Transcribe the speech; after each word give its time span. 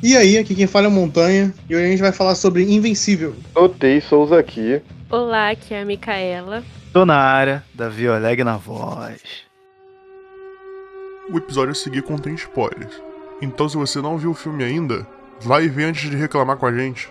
E 0.00 0.16
aí, 0.16 0.38
aqui 0.38 0.54
quem 0.54 0.68
fala 0.68 0.86
é 0.86 0.88
o 0.88 0.92
Montanha, 0.92 1.52
e 1.68 1.74
hoje 1.74 1.84
a 1.84 1.88
gente 1.88 2.00
vai 2.00 2.12
falar 2.12 2.36
sobre 2.36 2.62
Invencível. 2.62 3.34
Notei, 3.52 4.00
Souza 4.00 4.38
aqui. 4.38 4.80
Olá, 5.10 5.50
aqui 5.50 5.74
é 5.74 5.82
a 5.82 5.84
Micaela. 5.84 6.62
Tô 6.92 7.04
na 7.04 7.16
área, 7.16 7.64
Davi 7.74 8.08
Oleg 8.08 8.44
na 8.44 8.56
voz. 8.56 9.20
O 11.32 11.36
episódio 11.36 11.72
a 11.72 11.74
seguir 11.74 12.02
contém 12.02 12.34
spoilers. 12.34 13.02
Então, 13.42 13.68
se 13.68 13.76
você 13.76 14.00
não 14.00 14.16
viu 14.16 14.30
o 14.30 14.34
filme 14.34 14.62
ainda, 14.62 15.04
vai 15.40 15.64
e 15.64 15.68
vê 15.68 15.84
antes 15.84 16.08
de 16.08 16.16
reclamar 16.16 16.56
com 16.58 16.66
a 16.66 16.72
gente. 16.72 17.08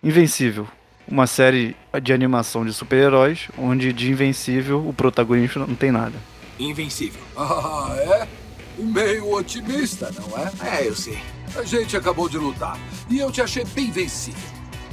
Invencível, 0.00 0.68
uma 1.08 1.26
série 1.26 1.74
de 2.00 2.12
animação 2.12 2.64
de 2.64 2.72
super-heróis, 2.72 3.48
onde 3.58 3.92
de 3.92 4.12
Invencível 4.12 4.86
o 4.88 4.92
protagonista 4.92 5.58
não 5.58 5.74
tem 5.74 5.90
nada. 5.90 6.14
Invencível. 6.56 7.20
Ah, 7.36 7.96
é? 7.96 8.37
Meio 8.78 9.32
otimista, 9.32 10.12
não 10.12 10.38
é? 10.38 10.80
É, 10.80 10.88
eu 10.88 10.94
sei. 10.94 11.18
A 11.56 11.64
gente 11.64 11.96
acabou 11.96 12.28
de 12.28 12.38
lutar 12.38 12.78
e 13.10 13.18
eu 13.18 13.30
te 13.32 13.42
achei 13.42 13.64
bem 13.64 13.90
vencido. 13.90 14.36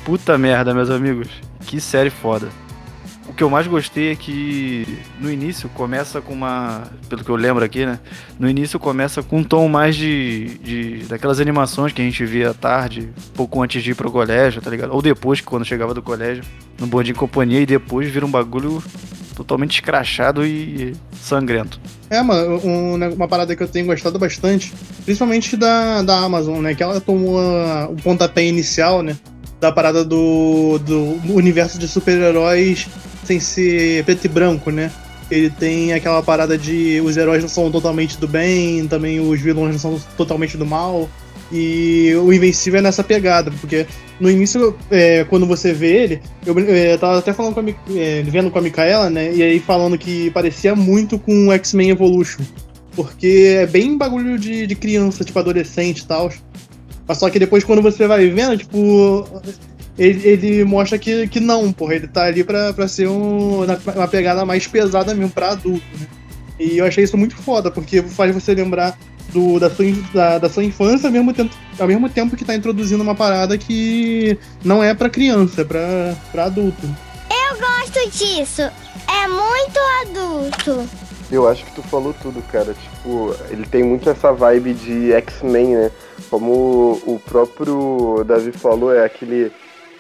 Puta 0.04 0.38
merda, 0.38 0.74
meus 0.74 0.90
amigos. 0.90 1.28
Que 1.62 1.80
série 1.80 2.10
foda. 2.10 2.50
O 3.28 3.34
que 3.34 3.44
eu 3.44 3.50
mais 3.50 3.66
gostei 3.66 4.12
é 4.12 4.16
que 4.16 5.00
no 5.20 5.32
início 5.32 5.68
começa 5.70 6.22
com 6.22 6.34
uma. 6.34 6.84
Pelo 7.10 7.24
que 7.24 7.30
eu 7.30 7.36
lembro 7.36 7.66
aqui, 7.66 7.86
né? 7.86 8.00
No 8.40 8.48
início 8.48 8.80
começa 8.80 9.24
com 9.24 9.40
um 9.40 9.44
tom 9.44 9.68
mais 9.68 9.96
de. 9.96 10.58
de 10.60 10.98
daquelas 11.08 11.40
animações 11.40 11.92
que 11.92 12.02
a 12.02 12.06
gente 12.06 12.24
via 12.24 12.52
à 12.52 12.54
tarde, 12.54 13.10
pouco 13.34 13.62
antes 13.62 13.84
de 13.84 13.92
ir 13.92 13.96
pro 13.96 14.12
colégio, 14.12 14.62
tá 14.62 14.70
ligado? 14.70 14.94
Ou 14.94 15.02
depois, 15.02 15.42
quando 15.42 15.66
chegava 15.66 15.94
do 15.94 16.04
colégio, 16.04 16.44
no 16.80 16.86
Bom 16.86 17.02
Dia 17.02 17.14
em 17.14 17.16
Companhia, 17.16 17.62
e 17.62 17.66
depois 17.66 18.10
vira 18.10 18.26
um 18.26 18.32
bagulho 18.32 18.82
totalmente 19.36 19.76
escrachado 19.76 20.46
e 20.46 20.96
sangrento. 21.22 21.80
É, 22.10 22.22
mano, 22.22 22.60
um, 22.64 22.96
uma 23.14 23.28
parada 23.28 23.56
que 23.56 23.62
eu 23.62 23.68
tenho 23.68 23.86
gostado 23.86 24.18
bastante, 24.18 24.74
principalmente 25.04 25.58
da, 25.58 26.02
da 26.02 26.18
Amazon, 26.20 26.62
né? 26.62 26.74
Que 26.74 26.84
ela 26.84 27.02
tomou 27.02 27.40
o 27.90 27.96
pontapé 28.02 28.46
inicial, 28.46 29.02
né? 29.02 29.18
Da 29.60 29.72
parada 29.72 30.04
do, 30.04 30.80
do 30.80 31.34
universo 31.34 31.78
de 31.78 31.88
super-heróis 31.88 32.88
sem 33.24 33.40
ser 33.40 34.04
preto 34.06 34.26
e 34.26 34.28
branco, 34.30 34.70
né? 34.72 34.92
Ele 35.30 35.50
tem 35.50 35.92
aquela 35.94 36.22
parada 36.22 36.58
de 36.58 37.02
os 37.04 37.18
heróis 37.18 37.42
não 37.42 37.50
são 37.50 37.72
totalmente 37.72 38.18
do 38.18 38.28
bem, 38.28 38.88
também 38.88 39.20
os 39.20 39.42
vilões 39.42 39.74
não 39.74 39.80
são 39.80 40.02
totalmente 40.16 40.56
do 40.56 40.66
mal. 40.66 41.10
E 41.52 42.14
o 42.16 42.34
Invencível 42.34 42.80
é 42.80 42.82
nessa 42.82 43.04
pegada, 43.04 43.52
porque 43.62 43.86
no 44.20 44.32
início, 44.32 44.76
é, 44.90 45.24
quando 45.26 45.46
você 45.46 45.74
vê 45.74 46.04
ele, 46.04 46.22
eu, 46.46 46.58
é, 46.58 46.94
eu 46.94 47.00
tava 47.00 47.20
até 47.20 47.34
falando 47.34 47.54
com 47.54 47.60
a, 47.60 48.00
é, 48.00 48.24
vendo 48.24 48.50
com 48.50 48.58
a 48.58 48.62
Micaela, 48.62 49.10
né? 49.10 49.34
E 49.34 49.44
aí 49.44 49.60
falando 49.60 49.98
que 49.98 50.32
parecia 50.32 50.76
muito 50.76 51.20
com 51.20 51.48
o 51.48 51.54
X-Men 51.54 51.92
Evolution. 51.92 52.44
Porque 52.96 53.58
é 53.60 53.68
bem 53.68 53.98
bagulho 53.98 54.40
de, 54.40 54.66
de 54.66 54.76
criança, 54.76 55.24
tipo 55.24 55.38
adolescente 55.38 56.00
e 56.00 56.06
tal. 56.06 56.32
Mas 57.08 57.18
só 57.18 57.30
que 57.30 57.38
depois, 57.38 57.64
quando 57.64 57.82
você 57.82 58.08
vai 58.08 58.28
vendo, 58.30 58.58
tipo. 58.58 59.28
Ele, 59.98 60.28
ele, 60.28 60.64
mostra 60.66 60.98
que, 60.98 61.28
que 61.28 61.40
não, 61.40 61.72
porra. 61.72 61.96
Ele 61.96 62.08
tá 62.08 62.26
ali 62.26 62.44
pra, 62.44 62.74
pra 62.74 62.88
ser 62.88 63.08
um, 63.08 63.64
uma 63.64 64.08
pegada 64.08 64.46
mais 64.46 64.66
pesada 64.66 65.14
mesmo, 65.14 65.30
pra 65.30 65.52
adulto, 65.52 65.86
né? 66.00 66.08
E 66.60 66.78
eu 66.78 66.86
achei 66.86 67.04
isso 67.04 67.18
muito 67.18 67.36
foda, 67.36 67.70
porque 67.70 68.02
faz 68.02 68.34
você 68.34 68.54
lembrar 68.54 68.98
do, 69.32 69.60
da, 69.60 69.70
sua, 69.70 69.86
da, 70.14 70.38
da, 70.38 70.50
sua 70.50 70.64
infância 70.64 71.08
ao 71.08 71.14
mesmo, 71.14 71.34
tempo, 71.34 71.56
ao 71.80 71.88
mesmo 71.88 72.10
tempo 72.10 72.36
que 72.36 72.46
tá 72.46 72.56
introduzindo 72.56 73.04
uma 73.04 73.16
parada 73.16 73.58
que 73.58 74.38
não 74.64 74.84
é 74.84 74.94
para 74.94 75.10
criança, 75.10 75.62
é 75.62 75.64
pra, 75.64 76.16
pra 76.32 76.46
adulto. 76.46 76.88
Eu 77.30 77.60
gosto 77.60 78.10
disso. 78.12 78.62
É 78.62 79.28
muito 79.28 79.80
adulto. 80.02 80.90
Eu 81.32 81.48
acho 81.48 81.66
que 81.66 81.72
tu 81.72 81.82
falou 81.84 82.14
tudo, 82.22 82.42
cara. 82.52 82.74
Tipo, 82.74 83.36
ele 83.50 83.66
tem 83.66 83.84
muito 83.84 84.10
essa 84.10 84.32
vibe 84.32 84.74
de 84.74 85.12
X-Men, 85.14 85.76
né? 85.76 85.92
Como 86.30 87.02
o 87.06 87.20
próprio 87.20 88.24
Davi 88.26 88.52
falou, 88.52 88.94
é 88.94 89.04
aquele, 89.04 89.52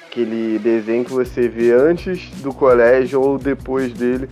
aquele 0.05 0.59
desenho 0.59 1.03
que 1.03 1.11
você 1.11 1.47
vê 1.47 1.71
antes 1.71 2.29
do 2.41 2.53
colégio 2.53 3.21
ou 3.21 3.37
depois 3.37 3.91
dele. 3.91 4.29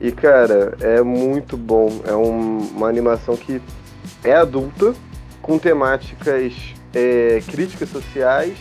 E, 0.00 0.12
cara, 0.12 0.76
é 0.80 1.02
muito 1.02 1.56
bom. 1.56 2.00
É 2.06 2.14
um, 2.14 2.58
uma 2.76 2.88
animação 2.88 3.36
que 3.36 3.60
é 4.24 4.34
adulta, 4.34 4.94
com 5.42 5.58
temáticas 5.58 6.52
é, 6.94 7.42
críticas 7.46 7.88
sociais. 7.88 8.56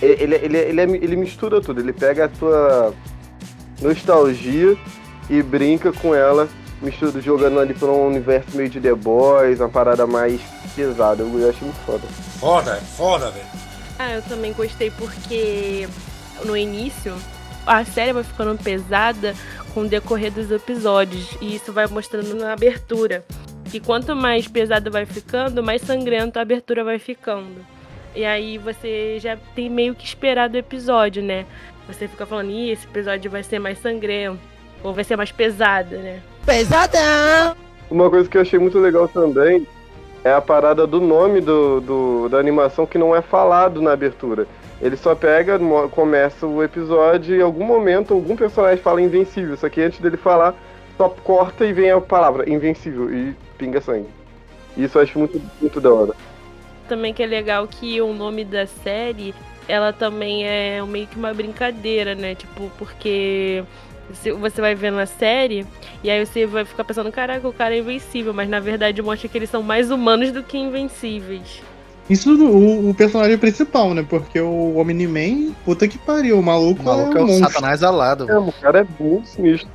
Ele, 0.00 0.34
ele, 0.34 0.56
ele, 0.58 0.80
ele 0.80 1.16
mistura 1.16 1.60
tudo, 1.60 1.80
ele 1.80 1.92
pega 1.92 2.26
a 2.26 2.28
tua 2.28 2.94
nostalgia 3.80 4.76
e 5.28 5.42
brinca 5.42 5.92
com 5.92 6.14
ela, 6.14 6.48
mistura, 6.82 7.20
jogando 7.20 7.58
ali 7.58 7.74
para 7.74 7.88
um 7.88 8.06
universo 8.06 8.56
meio 8.56 8.68
de 8.68 8.80
The 8.80 8.94
Boys, 8.94 9.60
uma 9.60 9.68
parada 9.68 10.06
mais 10.06 10.40
pesada. 10.74 11.22
Eu 11.22 11.50
acho 11.50 11.64
muito 11.64 11.78
foda. 11.84 12.06
Foda, 12.38 12.72
é 12.72 12.80
foda, 12.80 13.30
velho. 13.30 13.46
Ah, 13.98 14.12
eu 14.12 14.22
também 14.22 14.52
gostei 14.52 14.90
porque 14.90 15.88
no 16.44 16.56
início 16.56 17.14
a 17.66 17.84
série 17.84 18.12
vai 18.12 18.22
ficando 18.22 18.56
pesada 18.62 19.34
com 19.72 19.80
o 19.80 19.88
decorrer 19.88 20.30
dos 20.30 20.50
episódios 20.50 21.36
e 21.40 21.56
isso 21.56 21.72
vai 21.72 21.86
mostrando 21.86 22.34
na 22.34 22.52
abertura 22.52 23.24
que 23.70 23.80
quanto 23.80 24.14
mais 24.14 24.46
pesado 24.46 24.90
vai 24.90 25.04
ficando, 25.04 25.62
mais 25.62 25.82
sangrento 25.82 26.38
a 26.38 26.42
abertura 26.42 26.84
vai 26.84 26.98
ficando. 26.98 27.64
E 28.14 28.24
aí 28.24 28.56
você 28.58 29.18
já 29.20 29.36
tem 29.54 29.68
meio 29.68 29.94
que 29.94 30.04
esperado 30.04 30.54
o 30.54 30.58
episódio, 30.58 31.22
né? 31.22 31.44
Você 31.86 32.08
fica 32.08 32.24
falando, 32.24 32.50
Ih, 32.50 32.70
esse 32.70 32.86
episódio 32.86 33.30
vai 33.30 33.42
ser 33.42 33.58
mais 33.58 33.78
sangrento, 33.78 34.38
ou 34.82 34.92
vai 34.92 35.04
ser 35.04 35.16
mais 35.16 35.30
pesado, 35.30 35.96
né? 35.96 36.20
Pesadão! 36.44 37.54
Uma 37.90 38.10
coisa 38.10 38.28
que 38.28 38.36
eu 38.36 38.42
achei 38.42 38.58
muito 38.58 38.78
legal 38.78 39.06
também 39.06 39.66
é 40.24 40.32
a 40.32 40.40
parada 40.40 40.86
do 40.86 41.00
nome 41.00 41.40
do, 41.40 41.80
do 41.80 42.28
da 42.28 42.38
animação 42.38 42.84
que 42.84 42.98
não 42.98 43.14
é 43.14 43.22
falado 43.22 43.80
na 43.80 43.92
abertura. 43.92 44.46
Ele 44.80 44.96
só 44.96 45.14
pega, 45.14 45.58
começa 45.90 46.46
o 46.46 46.62
episódio 46.62 47.34
e 47.34 47.38
em 47.38 47.42
algum 47.42 47.64
momento 47.64 48.12
algum 48.12 48.34
personagem 48.34 48.82
fala 48.82 49.00
invencível. 49.00 49.56
Só 49.56 49.68
que 49.68 49.80
antes 49.80 50.00
dele 50.00 50.16
falar, 50.16 50.54
só 50.96 51.08
corta 51.08 51.64
e 51.64 51.72
vem 51.72 51.90
a 51.90 52.00
palavra 52.00 52.48
invencível 52.50 53.12
e 53.12 53.34
pinga 53.58 53.80
sangue. 53.80 54.08
Isso 54.76 54.98
eu 54.98 55.02
acho 55.02 55.18
muito, 55.18 55.40
muito 55.60 55.80
da 55.80 55.92
hora. 55.92 56.14
Também 56.88 57.12
que 57.12 57.22
é 57.22 57.26
legal 57.26 57.66
que 57.66 58.00
o 58.00 58.12
nome 58.12 58.44
da 58.44 58.66
série, 58.66 59.34
ela 59.66 59.92
também 59.92 60.46
é 60.46 60.82
meio 60.82 61.06
que 61.06 61.16
uma 61.16 61.32
brincadeira, 61.32 62.14
né? 62.14 62.34
Tipo, 62.34 62.70
porque 62.78 63.64
você 64.38 64.60
vai 64.60 64.74
vendo 64.74 64.98
a 64.98 65.06
série 65.06 65.66
e 66.04 66.10
aí 66.10 66.24
você 66.24 66.46
vai 66.46 66.64
ficar 66.64 66.84
pensando, 66.84 67.10
caraca, 67.10 67.46
o 67.48 67.52
cara 67.52 67.74
é 67.74 67.78
invencível, 67.78 68.32
mas 68.32 68.48
na 68.48 68.60
verdade 68.60 69.02
mostra 69.02 69.28
que 69.28 69.36
eles 69.36 69.50
são 69.50 69.62
mais 69.62 69.90
humanos 69.90 70.30
do 70.30 70.42
que 70.42 70.56
invencíveis. 70.56 71.60
Isso 72.08 72.30
o, 72.36 72.90
o 72.90 72.94
personagem 72.94 73.36
principal, 73.36 73.92
né? 73.92 74.06
Porque 74.08 74.40
o 74.40 74.76
Omni-Man, 74.76 75.52
puta 75.64 75.88
que 75.88 75.98
pariu, 75.98 76.38
o 76.38 76.42
maluco, 76.42 76.80
o 76.80 76.84
maluco 76.84 77.18
é, 77.18 77.22
um 77.22 77.28
é 77.28 77.32
o 77.32 77.38
satanás 77.38 77.82
alado. 77.82 78.30
É, 78.30 78.38
o 78.38 78.52
cara 78.52 78.80
é 78.80 79.02
muito 79.02 79.26
sinistro. 79.26 79.68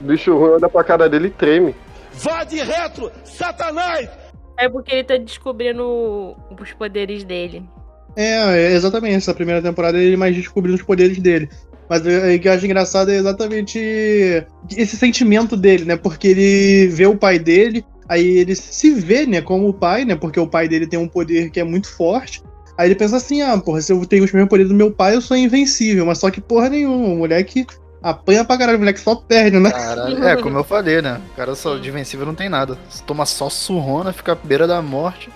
O 0.00 0.04
bicho 0.04 0.36
ruim 0.36 0.52
olha 0.52 0.68
pra 0.68 0.84
cara 0.84 1.08
dele 1.08 1.28
e 1.28 1.30
treme. 1.30 1.74
Vá 2.12 2.44
de 2.44 2.56
retro, 2.56 3.10
Satanás! 3.24 4.08
É 4.58 4.68
porque 4.68 4.94
ele 4.94 5.04
tá 5.04 5.16
descobrindo 5.16 6.36
os 6.58 6.72
poderes 6.72 7.24
dele. 7.24 7.64
É, 8.16 8.34
é 8.56 8.72
exatamente. 8.72 9.16
Essa 9.16 9.34
primeira 9.34 9.62
temporada 9.62 9.98
ele 9.98 10.16
mais 10.16 10.34
descobrindo 10.34 10.76
os 10.76 10.82
poderes 10.82 11.18
dele. 11.18 11.48
Mas 11.88 12.02
o 12.02 12.38
que 12.40 12.46
eu 12.46 12.52
acho 12.52 12.66
engraçado 12.66 13.10
é 13.10 13.16
exatamente 13.16 13.78
esse 14.76 14.96
sentimento 14.96 15.56
dele, 15.56 15.84
né? 15.84 15.96
Porque 15.96 16.28
ele 16.28 16.86
vê 16.86 17.06
o 17.06 17.16
pai 17.16 17.38
dele, 17.38 17.84
aí 18.08 18.38
ele 18.38 18.54
se 18.54 18.94
vê, 18.94 19.26
né, 19.26 19.40
como 19.40 19.68
o 19.68 19.74
pai, 19.74 20.04
né? 20.04 20.14
Porque 20.14 20.38
o 20.38 20.46
pai 20.46 20.68
dele 20.68 20.86
tem 20.86 20.98
um 20.98 21.08
poder 21.08 21.50
que 21.50 21.58
é 21.58 21.64
muito 21.64 21.90
forte. 21.92 22.42
Aí 22.78 22.86
ele 22.86 22.94
pensa 22.94 23.16
assim, 23.16 23.42
ah, 23.42 23.58
porra, 23.58 23.80
se 23.80 23.92
eu 23.92 24.06
tenho 24.06 24.24
os 24.24 24.32
mesmos 24.32 24.48
poderes 24.48 24.70
do 24.70 24.76
meu 24.76 24.92
pai, 24.92 25.16
eu 25.16 25.20
sou 25.20 25.36
invencível. 25.36 26.06
Mas 26.06 26.18
só 26.18 26.30
que 26.30 26.40
porra 26.40 26.68
nenhuma, 26.68 27.08
o 27.08 27.16
moleque 27.16 27.66
apanha 28.02 28.44
pra 28.44 28.58
caralho, 28.58 28.76
o 28.78 28.80
moleque 28.80 29.00
só 29.00 29.14
perde, 29.14 29.58
né? 29.58 29.70
Caralho, 29.70 30.24
é, 30.24 30.36
como 30.36 30.58
eu 30.58 30.64
falei, 30.64 31.02
né? 31.02 31.20
O 31.32 31.36
cara 31.36 31.54
só 31.54 31.76
de 31.76 31.88
invencível 31.88 32.26
não 32.26 32.34
tem 32.34 32.48
nada. 32.48 32.78
Toma 33.06 33.26
só 33.26 33.48
surrona, 33.48 34.12
fica 34.12 34.32
à 34.32 34.34
beira 34.34 34.66
da 34.66 34.80
morte, 34.80 35.30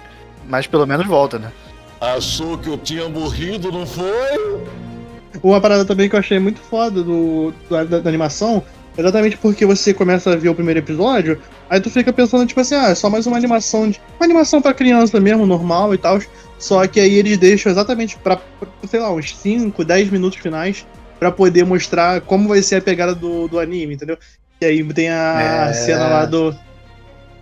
mas 0.48 0.66
pelo 0.66 0.86
menos 0.86 1.06
volta, 1.06 1.38
né? 1.38 1.52
Achou 2.00 2.58
que 2.58 2.68
eu 2.68 2.78
tinha 2.78 3.08
morrido, 3.08 3.70
não 3.70 3.86
foi? 3.86 4.60
Uma 5.42 5.60
parada 5.60 5.84
também 5.84 6.08
que 6.08 6.14
eu 6.14 6.20
achei 6.20 6.38
muito 6.38 6.60
foda 6.60 7.02
do, 7.02 7.52
da, 7.68 7.84
da, 7.84 8.08
animação, 8.08 8.62
exatamente 8.96 9.36
porque 9.36 9.66
você 9.66 9.92
começa 9.92 10.32
a 10.32 10.36
ver 10.36 10.48
o 10.48 10.54
primeiro 10.54 10.80
episódio, 10.80 11.40
aí 11.68 11.80
tu 11.80 11.90
fica 11.90 12.12
pensando, 12.12 12.46
tipo 12.46 12.60
assim, 12.60 12.74
ah, 12.74 12.90
é 12.90 12.94
só 12.94 13.10
mais 13.10 13.26
uma 13.26 13.36
animação 13.36 13.90
de. 13.90 14.00
Uma 14.18 14.24
animação 14.24 14.62
pra 14.62 14.72
criança 14.72 15.20
mesmo, 15.20 15.46
normal 15.46 15.94
e 15.94 15.98
tal. 15.98 16.18
Só 16.58 16.86
que 16.86 17.00
aí 17.00 17.14
eles 17.14 17.36
deixam 17.36 17.70
exatamente 17.70 18.16
pra, 18.16 18.36
pra 18.36 18.68
sei 18.88 19.00
lá, 19.00 19.12
uns 19.12 19.36
5, 19.36 19.84
10 19.84 20.10
minutos 20.10 20.38
finais 20.38 20.86
para 21.24 21.32
poder 21.32 21.64
mostrar 21.64 22.20
como 22.20 22.46
vai 22.46 22.60
ser 22.60 22.76
a 22.76 22.82
pegada 22.82 23.14
do, 23.14 23.48
do 23.48 23.58
anime, 23.58 23.94
entendeu? 23.94 24.18
E 24.60 24.66
aí 24.66 24.84
tem 24.92 25.08
a, 25.08 25.70
é... 25.70 25.72
cena 25.72 26.06
lá 26.06 26.26
do, 26.26 26.54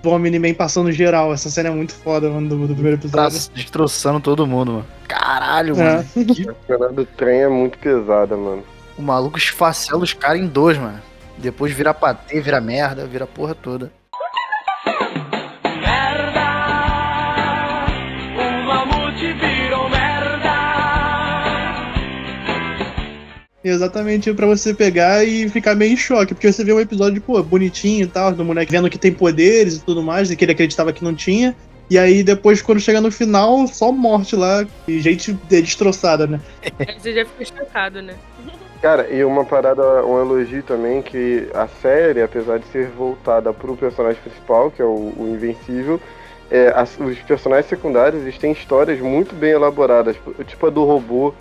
do 0.00 0.08
Omni-Man 0.08 0.54
passando 0.54 0.92
geral. 0.92 1.32
Essa 1.32 1.50
cena 1.50 1.68
é 1.68 1.72
muito 1.72 1.92
foda, 1.92 2.30
mano, 2.30 2.48
do, 2.48 2.68
do 2.68 2.74
primeiro 2.74 2.96
episódio. 2.96 3.40
Tá 3.40 3.50
destroçando 3.52 4.20
todo 4.20 4.46
mundo, 4.46 4.72
mano. 4.72 4.86
Caralho, 5.08 5.76
mano. 5.76 6.06
É. 6.16 6.24
Que... 6.24 6.48
A 6.48 6.54
cena 6.64 6.88
do 6.90 7.04
trem 7.04 7.40
é 7.40 7.48
muito 7.48 7.76
pesada, 7.76 8.36
mano. 8.36 8.62
O 8.96 9.02
maluco 9.02 9.36
esfacela 9.36 10.00
os 10.00 10.12
caras 10.12 10.40
em 10.40 10.46
dois, 10.46 10.78
mano. 10.78 11.00
Depois 11.38 11.72
vira 11.72 11.92
patê, 11.92 12.40
vira 12.40 12.60
merda, 12.60 13.04
vira 13.04 13.26
porra 13.26 13.52
toda. 13.52 13.90
Exatamente 23.64 24.32
pra 24.34 24.46
você 24.46 24.74
pegar 24.74 25.24
e 25.24 25.48
ficar 25.48 25.74
meio 25.74 25.92
em 25.92 25.96
choque. 25.96 26.34
Porque 26.34 26.52
você 26.52 26.64
vê 26.64 26.72
um 26.72 26.80
episódio, 26.80 27.22
pô, 27.22 27.40
bonitinho 27.42 28.04
e 28.04 28.08
tal, 28.08 28.32
do 28.32 28.44
moleque 28.44 28.72
vendo 28.72 28.90
que 28.90 28.98
tem 28.98 29.12
poderes 29.12 29.76
e 29.76 29.84
tudo 29.84 30.02
mais, 30.02 30.30
e 30.30 30.36
que 30.36 30.44
ele 30.44 30.52
acreditava 30.52 30.92
que 30.92 31.04
não 31.04 31.14
tinha. 31.14 31.54
E 31.88 31.98
aí 31.98 32.22
depois, 32.22 32.62
quando 32.62 32.80
chega 32.80 33.00
no 33.00 33.10
final, 33.12 33.66
só 33.66 33.92
morte 33.92 34.34
lá 34.34 34.66
e 34.88 34.98
gente 35.00 35.32
destroçada, 35.48 36.26
né? 36.26 36.40
Você 36.98 37.12
já 37.12 37.24
fica 37.24 37.44
chocado, 37.44 38.00
né? 38.02 38.14
Cara, 38.80 39.08
e 39.12 39.22
uma 39.22 39.44
parada, 39.44 40.04
um 40.04 40.18
elogio 40.20 40.62
também, 40.64 41.00
que 41.02 41.46
a 41.54 41.68
série, 41.68 42.20
apesar 42.20 42.58
de 42.58 42.66
ser 42.66 42.88
voltada 42.88 43.52
pro 43.52 43.76
personagem 43.76 44.20
principal, 44.22 44.72
que 44.72 44.82
é 44.82 44.84
o, 44.84 45.12
o 45.16 45.30
Invencível, 45.32 46.00
é, 46.50 46.72
as- 46.74 46.98
os 46.98 47.16
personagens 47.20 47.68
secundários 47.68 48.22
eles 48.22 48.38
têm 48.38 48.50
histórias 48.50 48.98
muito 48.98 49.34
bem 49.36 49.50
elaboradas. 49.52 50.16
Tipo 50.48 50.66
a 50.66 50.70
do 50.70 50.84
robô. 50.84 51.32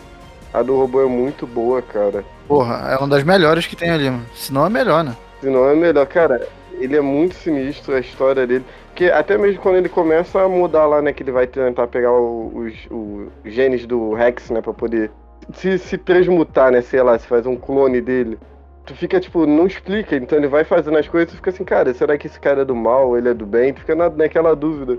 A 0.54 0.62
do 0.62 0.76
robô 0.76 1.02
é 1.02 1.06
muito 1.06 1.48
boa, 1.48 1.82
cara. 1.82 2.26
Porra, 2.48 2.92
é 2.92 2.98
uma 2.98 3.08
das 3.08 3.24
melhores 3.24 3.66
que 3.66 3.76
tem 3.76 3.90
ali, 3.90 4.10
mano. 4.10 4.26
Se 4.36 4.54
não 4.54 4.66
é 4.66 4.70
melhor, 4.70 5.04
né? 5.04 5.16
Se 5.40 5.50
não 5.50 5.68
é 5.68 5.76
melhor, 5.76 6.06
cara, 6.06 6.48
ele 6.74 6.96
é 6.96 7.02
muito 7.02 7.36
sinistro, 7.36 7.96
a 7.96 8.00
história 8.00 8.46
dele. 8.46 8.66
Porque 8.88 9.06
até 9.06 9.38
mesmo 9.38 9.62
quando 9.62 9.78
ele 9.78 9.88
começa 9.88 10.42
a 10.42 10.50
mudar 10.50 10.86
lá, 10.86 11.02
né, 11.02 11.14
que 11.14 11.24
ele 11.24 11.32
vai 11.32 11.48
tentar 11.48 11.88
pegar 11.88 12.12
os, 12.12 12.74
os 12.90 13.30
genes 13.46 13.86
do 13.86 14.14
Rex, 14.14 14.50
né, 14.50 14.62
pra 14.62 14.74
poder 14.74 15.10
se, 15.54 15.78
se 15.78 15.98
transmutar, 15.98 16.72
né, 16.72 16.82
sei 16.82 17.02
lá, 17.02 17.18
se 17.18 17.28
faz 17.28 17.46
um 17.46 17.56
clone 17.56 18.02
dele. 18.02 18.38
Tu 18.86 18.96
fica, 18.96 19.20
tipo, 19.20 19.46
não 19.46 19.68
explica, 19.68 20.16
então 20.16 20.38
ele 20.38 20.48
vai 20.48 20.64
fazendo 20.64 20.98
as 20.98 21.08
coisas 21.08 21.30
e 21.30 21.32
tu 21.32 21.38
fica 21.38 21.52
assim, 21.52 21.64
cara, 21.64 21.94
será 21.94 22.18
que 22.18 22.28
esse 22.28 22.40
cara 22.40 22.64
é 22.64 22.66
do 22.66 22.76
mal, 22.76 23.18
ele 23.18 23.30
é 23.30 23.34
do 23.34 23.46
bem? 23.46 23.74
Tu 23.74 23.80
fica 23.80 23.96
na, 23.96 24.10
naquela 24.10 24.56
dúvida. 24.56 24.98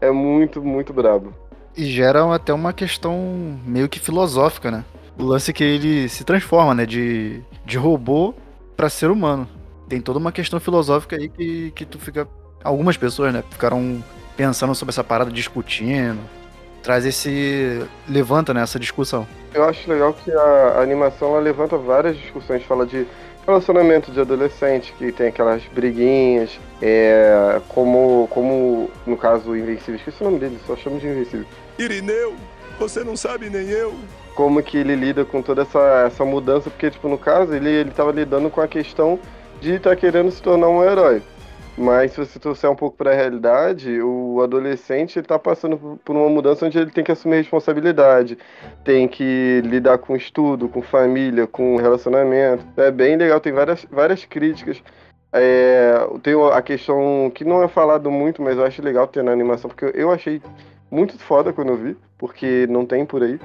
É 0.00 0.10
muito, 0.10 0.62
muito 0.62 0.92
brabo. 0.92 1.34
E 1.76 1.84
gera 1.86 2.32
até 2.34 2.52
uma 2.52 2.72
questão 2.72 3.58
meio 3.66 3.88
que 3.88 3.98
filosófica, 3.98 4.70
né? 4.70 4.84
O 5.18 5.24
lance 5.24 5.52
que 5.52 5.64
ele 5.64 6.08
se 6.08 6.24
transforma, 6.24 6.74
né? 6.74 6.86
De, 6.86 7.40
de 7.64 7.76
robô 7.76 8.34
pra 8.76 8.88
ser 8.88 9.10
humano. 9.10 9.48
Tem 9.88 10.00
toda 10.00 10.18
uma 10.18 10.32
questão 10.32 10.60
filosófica 10.60 11.16
aí 11.16 11.28
que, 11.28 11.70
que 11.72 11.84
tu 11.84 11.98
fica. 11.98 12.28
Algumas 12.62 12.96
pessoas, 12.96 13.32
né? 13.32 13.42
Ficaram 13.50 14.02
pensando 14.36 14.74
sobre 14.74 14.90
essa 14.90 15.04
parada, 15.04 15.30
discutindo. 15.30 16.20
Traz 16.82 17.04
esse. 17.04 17.84
Levanta, 18.08 18.54
né? 18.54 18.62
Essa 18.62 18.78
discussão. 18.78 19.26
Eu 19.52 19.64
acho 19.64 19.88
legal 19.88 20.12
que 20.12 20.30
a, 20.30 20.80
animação 20.80 21.30
ela 21.30 21.40
levanta 21.40 21.76
várias 21.76 22.16
discussões, 22.16 22.62
fala 22.64 22.86
de 22.86 23.06
relacionamento 23.46 24.10
de 24.10 24.20
adolescente, 24.20 24.92
que 24.98 25.12
tem 25.12 25.28
aquelas 25.28 25.62
briguinhas, 25.72 26.58
é, 26.80 27.60
como, 27.68 28.26
como 28.30 28.90
no 29.06 29.16
caso 29.16 29.54
Invencível, 29.54 29.96
esqueci 29.96 30.22
o 30.22 30.24
nome 30.24 30.38
dele, 30.38 30.58
só 30.66 30.74
chamo 30.76 30.98
de 30.98 31.06
Invencível. 31.06 31.46
Irineu, 31.78 32.34
você 32.78 33.02
não 33.02 33.16
sabe 33.16 33.50
nem 33.50 33.68
eu. 33.68 33.94
Como 34.34 34.62
que 34.62 34.76
ele 34.78 34.94
lida 34.96 35.24
com 35.24 35.40
toda 35.42 35.62
essa, 35.62 36.04
essa 36.06 36.24
mudança, 36.24 36.68
porque 36.70 36.90
tipo, 36.90 37.08
no 37.08 37.18
caso 37.18 37.54
ele, 37.54 37.68
ele 37.70 37.90
tava 37.90 38.10
lidando 38.10 38.50
com 38.50 38.60
a 38.60 38.68
questão 38.68 39.18
de 39.60 39.74
estar 39.74 39.94
querendo 39.96 40.30
se 40.30 40.42
tornar 40.42 40.68
um 40.68 40.82
herói. 40.82 41.22
Mas 41.76 42.12
se 42.12 42.18
você 42.18 42.38
trouxer 42.38 42.70
um 42.70 42.76
pouco 42.76 42.96
para 42.96 43.10
a 43.10 43.14
realidade, 43.14 44.00
o 44.00 44.40
adolescente 44.40 45.18
está 45.18 45.36
passando 45.38 45.76
por- 45.76 45.98
por 46.04 46.14
uma 46.16 46.28
mudança 46.28 46.66
onde 46.66 46.78
ele 46.78 46.90
tem 46.90 47.02
que 47.02 47.10
assumir 47.10 47.36
responsabilidade, 47.38 48.38
tem 48.84 49.08
que 49.08 49.60
lidar 49.64 49.98
com 49.98 50.14
estudo, 50.14 50.68
com 50.68 50.80
família, 50.82 51.48
com 51.48 51.74
relacionamento. 51.76 52.64
É 52.76 52.92
bem 52.92 53.16
legal, 53.16 53.40
tem 53.40 53.52
várias, 53.52 53.84
várias 53.90 54.24
críticas. 54.24 54.80
É, 55.32 55.94
tem 56.22 56.34
a 56.52 56.62
questão 56.62 57.30
que 57.34 57.44
não 57.44 57.60
é 57.60 57.66
falado 57.66 58.08
muito, 58.08 58.40
mas 58.40 58.56
eu 58.56 58.64
acho 58.64 58.80
legal 58.80 59.08
ter 59.08 59.24
na 59.24 59.32
animação, 59.32 59.68
porque 59.68 59.90
eu 59.98 60.12
achei 60.12 60.40
muito 60.94 61.18
foda 61.18 61.52
quando 61.52 61.70
eu 61.70 61.76
vi, 61.76 61.96
porque 62.16 62.66
não 62.68 62.86
tem 62.86 63.04
por 63.04 63.22
aí. 63.22 63.38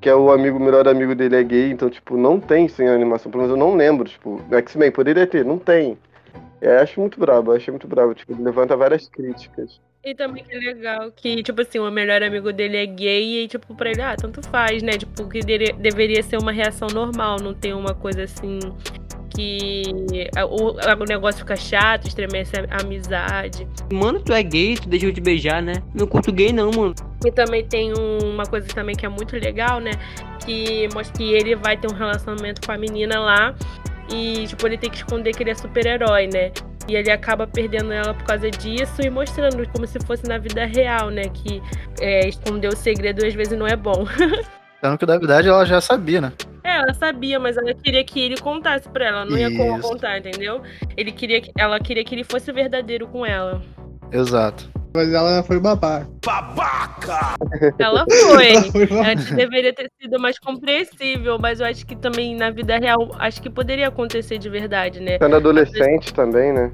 Que 0.00 0.08
é 0.08 0.14
o 0.14 0.32
amigo, 0.32 0.58
o 0.58 0.60
melhor 0.60 0.88
amigo 0.88 1.14
dele 1.14 1.36
é 1.36 1.42
gay, 1.42 1.70
então, 1.70 1.88
tipo, 1.88 2.16
não 2.16 2.40
tem 2.40 2.66
sem 2.68 2.88
animação. 2.88 3.30
Pelo 3.30 3.44
menos 3.44 3.56
eu 3.56 3.64
não 3.64 3.76
lembro, 3.76 4.08
tipo, 4.08 4.40
X-Men 4.50 4.90
poderia 4.90 5.26
ter, 5.26 5.44
não 5.44 5.58
tem. 5.58 5.96
É, 6.60 6.78
acho 6.78 7.00
muito 7.00 7.20
brabo, 7.20 7.52
achei 7.52 7.70
muito 7.70 7.86
brabo. 7.86 8.14
Tipo, 8.14 8.40
levanta 8.42 8.76
várias 8.76 9.08
críticas. 9.08 9.80
E 10.04 10.14
também 10.14 10.42
que 10.42 10.52
é 10.52 10.58
legal 10.58 11.12
que, 11.12 11.42
tipo 11.44 11.60
assim, 11.60 11.78
o 11.78 11.88
melhor 11.88 12.22
amigo 12.24 12.52
dele 12.52 12.76
é 12.76 12.86
gay 12.86 13.44
e, 13.44 13.48
tipo, 13.48 13.72
pra 13.76 13.90
ele, 13.90 14.02
ah, 14.02 14.16
tanto 14.16 14.42
faz, 14.48 14.82
né? 14.82 14.92
Tipo, 14.92 15.28
que 15.28 15.40
deveria 15.40 16.22
ser 16.24 16.38
uma 16.38 16.50
reação 16.50 16.88
normal, 16.88 17.36
não 17.40 17.54
ter 17.54 17.72
uma 17.72 17.94
coisa 17.94 18.24
assim 18.24 18.58
que 19.34 19.82
o, 20.48 20.72
o 21.02 21.04
negócio 21.06 21.40
fica 21.40 21.56
chato, 21.56 22.06
estremece 22.08 22.52
a 22.70 22.80
amizade. 22.82 23.66
Mano, 23.92 24.20
tu 24.20 24.32
é 24.32 24.42
gay, 24.42 24.76
tu 24.76 24.88
deixou 24.88 25.10
de 25.10 25.20
beijar, 25.20 25.62
né? 25.62 25.74
Não 25.94 26.06
curto 26.06 26.32
gay 26.32 26.52
não, 26.52 26.70
mano. 26.70 26.94
E 27.24 27.30
também 27.30 27.64
tem 27.64 27.92
um- 27.92 28.30
uma 28.32 28.44
coisa 28.44 28.66
também 28.68 28.94
que 28.94 29.06
é 29.06 29.08
muito 29.08 29.34
legal, 29.36 29.80
né? 29.80 29.92
Que 30.44 30.88
mostra 30.92 31.16
que 31.16 31.32
ele 31.32 31.54
vai 31.56 31.76
ter 31.76 31.90
um 31.90 31.94
relacionamento 31.94 32.60
com 32.66 32.72
a 32.72 32.78
menina 32.78 33.18
lá 33.20 33.54
e, 34.12 34.46
tipo, 34.46 34.66
ele 34.66 34.76
tem 34.76 34.90
que 34.90 34.96
esconder 34.96 35.32
que 35.34 35.42
ele 35.42 35.50
é 35.50 35.54
super-herói, 35.54 36.26
né? 36.32 36.50
E 36.88 36.96
ele 36.96 37.10
acaba 37.12 37.46
perdendo 37.46 37.92
ela 37.92 38.12
por 38.12 38.24
causa 38.24 38.50
disso 38.50 39.00
e 39.02 39.08
mostrando 39.08 39.66
como 39.68 39.86
se 39.86 39.98
fosse 40.04 40.26
na 40.26 40.36
vida 40.38 40.64
real, 40.64 41.10
né? 41.10 41.22
Que 41.32 41.62
é, 42.00 42.28
esconder 42.28 42.68
o 42.68 42.76
segredo 42.76 43.24
às 43.24 43.32
vezes 43.34 43.56
não 43.56 43.66
é 43.66 43.76
bom. 43.76 44.04
Sendo 44.82 44.98
que, 44.98 45.06
na 45.06 45.16
verdade, 45.16 45.48
ela 45.48 45.64
já 45.64 45.80
sabia, 45.80 46.20
né? 46.20 46.32
É, 46.64 46.78
ela 46.78 46.92
sabia, 46.94 47.38
mas 47.38 47.56
ela 47.56 47.72
queria 47.72 48.02
que 48.02 48.18
ele 48.18 48.36
contasse 48.36 48.88
pra 48.88 49.06
ela, 49.06 49.24
não 49.24 49.38
ia 49.38 49.56
como 49.56 49.78
Isso. 49.78 49.88
contar, 49.88 50.18
entendeu? 50.18 50.60
Ele 50.96 51.12
queria 51.12 51.40
que, 51.40 51.52
ela 51.56 51.78
queria 51.78 52.04
que 52.04 52.12
ele 52.12 52.24
fosse 52.24 52.50
verdadeiro 52.50 53.06
com 53.06 53.24
ela. 53.24 53.62
Exato. 54.10 54.68
Mas 54.92 55.12
ela 55.12 55.40
foi 55.44 55.60
babaca. 55.60 56.08
Ela 57.78 58.04
foi. 58.26 58.48
Ela 58.58 58.72
foi 58.72 58.86
babaca. 58.86 59.10
Antes 59.12 59.30
deveria 59.30 59.72
ter 59.72 59.88
sido 60.00 60.18
mais 60.18 60.36
compreensível, 60.40 61.38
mas 61.38 61.60
eu 61.60 61.66
acho 61.66 61.86
que 61.86 61.94
também 61.94 62.34
na 62.34 62.50
vida 62.50 62.76
real, 62.76 63.08
acho 63.20 63.40
que 63.40 63.48
poderia 63.48 63.86
acontecer 63.86 64.36
de 64.36 64.50
verdade, 64.50 64.98
né? 64.98 65.16
Sendo 65.18 65.36
adolescente 65.36 66.12
também, 66.12 66.52
né? 66.52 66.72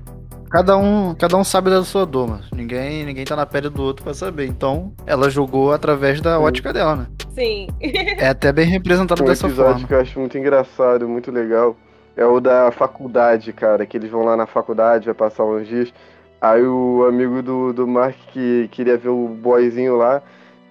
Cada 0.51 0.77
um, 0.77 1.15
cada 1.15 1.37
um 1.37 1.45
sabe 1.45 1.69
da 1.71 1.83
sua 1.85 2.07
dor, 2.07 2.29
mano. 2.29 2.43
Ninguém, 2.53 3.05
ninguém 3.05 3.25
tá 3.25 3.37
na 3.37 3.45
pele 3.45 3.69
do 3.69 3.83
outro 3.83 4.03
pra 4.03 4.15
saber. 4.15 4.47
Então, 4.47 4.93
ela 5.07 5.29
jogou 5.29 5.73
através 5.73 6.21
da 6.21 6.41
ótica 6.41 6.73
dela, 6.73 6.97
né? 6.97 7.07
Sim. 7.35 7.69
É 7.81 8.29
até 8.29 8.51
bem 8.53 8.67
representado 8.67 9.23
Um 9.23 9.27
dessa 9.27 9.47
episódio 9.47 9.73
forma. 9.73 9.89
que 9.89 9.95
eu 9.95 10.01
acho 10.01 10.19
muito 10.19 10.37
engraçado, 10.39 11.09
muito 11.09 11.31
legal, 11.31 11.77
é 12.17 12.25
o 12.25 12.41
da 12.41 12.73
faculdade, 12.73 13.53
cara, 13.53 13.87
que 13.87 13.97
eles 13.97 14.11
vão 14.11 14.25
lá 14.25 14.37
na 14.37 14.47
faculdade, 14.47 15.07
vai 15.07 15.15
passar 15.15 15.45
uns 15.45 15.69
dias. 15.69 15.93
Aí 16.41 16.63
o 16.63 17.05
amigo 17.07 17.43
do, 17.43 17.73
do 17.73 17.87
Mark 17.87 18.17
que 18.33 18.69
queria 18.73 18.97
ver 18.97 19.11
o 19.11 19.29
boyzinho 19.29 19.97
lá, 19.97 20.23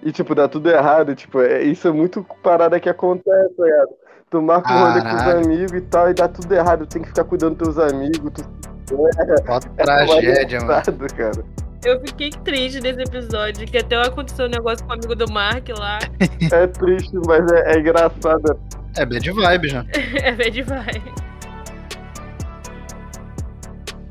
e 0.02 0.12
tipo, 0.12 0.34
dá 0.34 0.48
tudo 0.48 0.68
errado, 0.70 1.14
tipo, 1.14 1.40
é, 1.40 1.62
isso 1.62 1.88
é 1.88 1.90
muito 1.92 2.24
parada 2.42 2.78
que 2.78 2.88
acontece, 2.88 3.54
tá 3.56 3.64
ligado? 3.64 3.88
Tu 4.30 4.42
marca 4.42 4.72
um 4.72 4.78
rolê 4.78 5.00
com 5.00 5.16
os 5.16 5.46
amigos 5.46 5.72
e 5.72 5.80
tal, 5.82 6.10
e 6.10 6.14
dá 6.14 6.28
tudo 6.28 6.52
errado, 6.52 6.86
tu 6.86 6.90
tem 6.90 7.02
que 7.02 7.08
ficar 7.08 7.24
cuidando 7.24 7.56
dos 7.56 7.74
teus 7.74 7.92
amigos, 7.92 8.32
tu... 8.34 8.77
Ó, 8.94 9.56
É 9.76 9.84
tragédia, 9.84 10.60
mano. 10.60 10.82
cara. 11.16 11.44
Eu 11.84 12.00
fiquei 12.00 12.30
triste 12.30 12.80
nesse 12.80 13.00
episódio, 13.02 13.64
que 13.66 13.78
até 13.78 13.96
aconteceu 13.96 14.46
um 14.46 14.50
negócio 14.50 14.84
com 14.84 14.90
o 14.90 14.94
amigo 14.94 15.14
do 15.14 15.30
Mark 15.32 15.68
lá. 15.78 15.98
É 16.52 16.66
triste, 16.66 17.12
mas 17.26 17.50
é, 17.52 17.76
é 17.76 17.78
engraçado. 17.80 18.58
É 18.96 19.04
bad 19.06 19.30
vibes, 19.30 19.72
né? 19.74 19.86
é 20.22 20.32
bad 20.32 20.62
vai. 20.62 21.02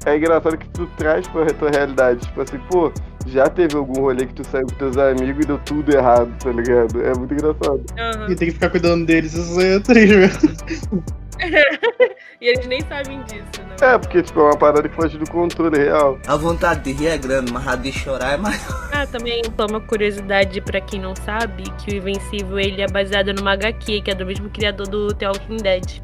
É 0.05 0.15
engraçado 0.15 0.57
que 0.57 0.69
tu 0.69 0.87
traz 0.97 1.27
pra 1.27 1.45
tua 1.47 1.69
realidade. 1.69 2.21
Tipo 2.21 2.41
assim, 2.41 2.57
pô, 2.69 2.91
já 3.25 3.49
teve 3.49 3.75
algum 3.75 4.01
rolê 4.01 4.25
que 4.25 4.33
tu 4.33 4.43
saiu 4.45 4.65
com 4.67 4.75
teus 4.75 4.97
amigos 4.97 5.43
e 5.43 5.47
deu 5.47 5.57
tudo 5.65 5.93
errado, 5.93 6.31
tá 6.41 6.49
ligado? 6.51 7.03
É 7.03 7.13
muito 7.13 7.33
engraçado. 7.33 7.83
E 8.29 8.35
tem 8.35 8.47
que 8.47 8.53
ficar 8.53 8.69
cuidando 8.69 9.05
deles, 9.05 9.33
isso 9.33 9.59
aí 9.59 9.73
é 9.75 9.79
triste 9.81 10.15
mesmo. 10.15 11.03
e 12.41 12.47
eles 12.47 12.65
nem 12.67 12.81
sabem 12.81 13.21
disso, 13.23 13.61
né? 13.61 13.75
É, 13.81 13.97
porque 13.97 14.21
tipo, 14.23 14.39
é 14.39 14.43
uma 14.43 14.57
parada 14.57 14.87
que 14.87 14.95
foge 14.95 15.17
do 15.17 15.29
controle 15.29 15.77
real. 15.77 16.17
A 16.27 16.35
vontade 16.35 16.81
de 16.83 16.93
rir 16.93 17.07
é 17.07 17.17
grande, 17.17 17.51
mas 17.51 17.67
a 17.67 17.75
de 17.75 17.91
chorar 17.91 18.33
é 18.33 18.37
mais. 18.37 18.61
Ah, 18.93 19.05
também 19.05 19.41
só 19.55 19.65
uma 19.67 19.79
curiosidade 19.81 20.59
pra 20.61 20.81
quem 20.81 20.99
não 20.99 21.15
sabe, 21.15 21.63
que 21.79 21.91
o 21.91 21.97
Invencível 21.97 22.59
ele 22.59 22.81
é 22.81 22.87
baseado 22.87 23.33
numa 23.33 23.53
HQ, 23.53 24.01
que 24.01 24.11
é 24.11 24.15
do 24.15 24.25
mesmo 24.25 24.49
criador 24.49 24.87
do 24.87 25.13
The 25.13 25.27
Walking 25.27 25.57
Dead. 25.57 26.01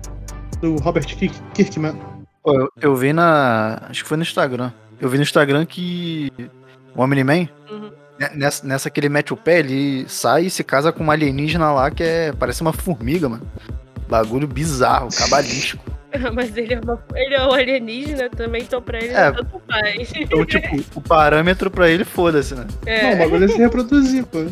Do 0.62 0.76
Robert 0.78 1.06
Kirk- 1.06 1.42
Kirkman. 1.54 2.00
Eu, 2.46 2.70
eu 2.82 2.96
vi 2.96 3.14
na. 3.14 3.82
Acho 3.90 4.04
que 4.04 4.08
foi 4.10 4.18
no 4.18 4.24
Instagram. 4.24 4.72
Eu 5.00 5.10
vi 5.10 5.18
no 5.18 5.24
Instagram 5.24 5.66
que 5.66 6.32
o 6.96 7.02
Omni-Man, 7.02 7.48
Uhum. 7.72 7.92
ne- 8.20 8.30
nessa, 8.36 8.66
nessa 8.68 8.90
que 8.90 9.00
ele 9.00 9.10
mete 9.10 9.34
o 9.34 9.38
pé, 9.38 9.60
ele 9.60 10.06
sai 10.08 10.46
e 10.46 10.50
se 10.50 10.64
casa 10.64 10.92
com 10.92 11.04
uma 11.04 11.14
alienígena 11.14 11.72
lá 11.72 11.90
que 11.90 12.04
é. 12.04 12.32
Parece 12.34 12.62
uma 12.62 12.72
formiga, 12.74 13.28
mano. 13.28 13.46
Bagulho 14.08 14.48
bizarro, 14.48 15.10
cabalístico. 15.16 15.84
Mas 16.34 16.56
ele 16.56 16.76
é, 16.76 16.80
uma, 16.80 17.04
ele 17.16 17.34
é 17.34 17.44
um 17.44 17.52
alienígena 17.54 18.30
também, 18.30 18.62
então 18.62 18.80
pra 18.82 19.00
ele 19.00 19.14
É. 19.14 19.32
tanto 19.32 19.60
faz. 19.68 20.12
Então, 20.16 20.46
tipo, 20.46 20.80
o 20.94 21.02
parâmetro 21.02 21.72
pra 21.72 21.90
ele, 21.90 22.04
foda-se, 22.06 22.54
né? 22.54 22.68
É. 22.86 23.02
Não, 23.04 23.14
o 23.14 23.18
bagulho 23.18 23.46
é 23.46 23.48
se 23.48 23.58
reproduzir, 23.58 24.24
pô. 24.26 24.46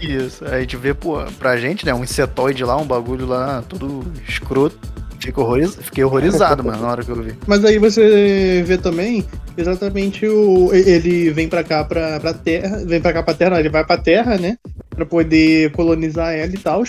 Isso. 0.00 0.44
Aí 0.44 0.54
a 0.54 0.60
gente 0.60 0.76
vê, 0.76 0.94
pô, 0.94 1.18
pra 1.38 1.56
gente, 1.56 1.84
né? 1.84 1.92
Um 1.92 2.04
insetoide 2.04 2.62
lá, 2.64 2.76
um 2.76 2.86
bagulho 2.86 3.26
lá, 3.26 3.64
todo 3.68 4.04
escroto. 4.28 4.78
Fico 5.20 5.40
horroriz... 5.40 5.74
Fiquei 5.74 6.04
horrorizado, 6.04 6.62
mano, 6.62 6.80
na 6.80 6.88
hora 6.92 7.02
que 7.02 7.10
eu 7.10 7.20
vi. 7.20 7.34
Mas 7.48 7.64
aí 7.64 7.76
você 7.80 8.62
vê 8.64 8.78
também 8.78 9.26
exatamente 9.56 10.24
o. 10.28 10.72
Ele 10.72 11.30
vem 11.32 11.48
pra 11.48 11.64
cá 11.64 11.82
pra, 11.82 12.20
pra 12.20 12.32
Terra. 12.32 12.84
Vem 12.86 13.00
pra 13.00 13.12
cá 13.12 13.24
pra 13.24 13.34
Terra, 13.34 13.50
não, 13.50 13.58
ele 13.58 13.68
vai 13.68 13.84
pra 13.84 13.98
Terra, 13.98 14.38
né? 14.38 14.56
Pra 14.90 15.04
poder 15.04 15.72
colonizar 15.72 16.32
ela 16.32 16.52
e 16.54 16.58
tal. 16.58 16.84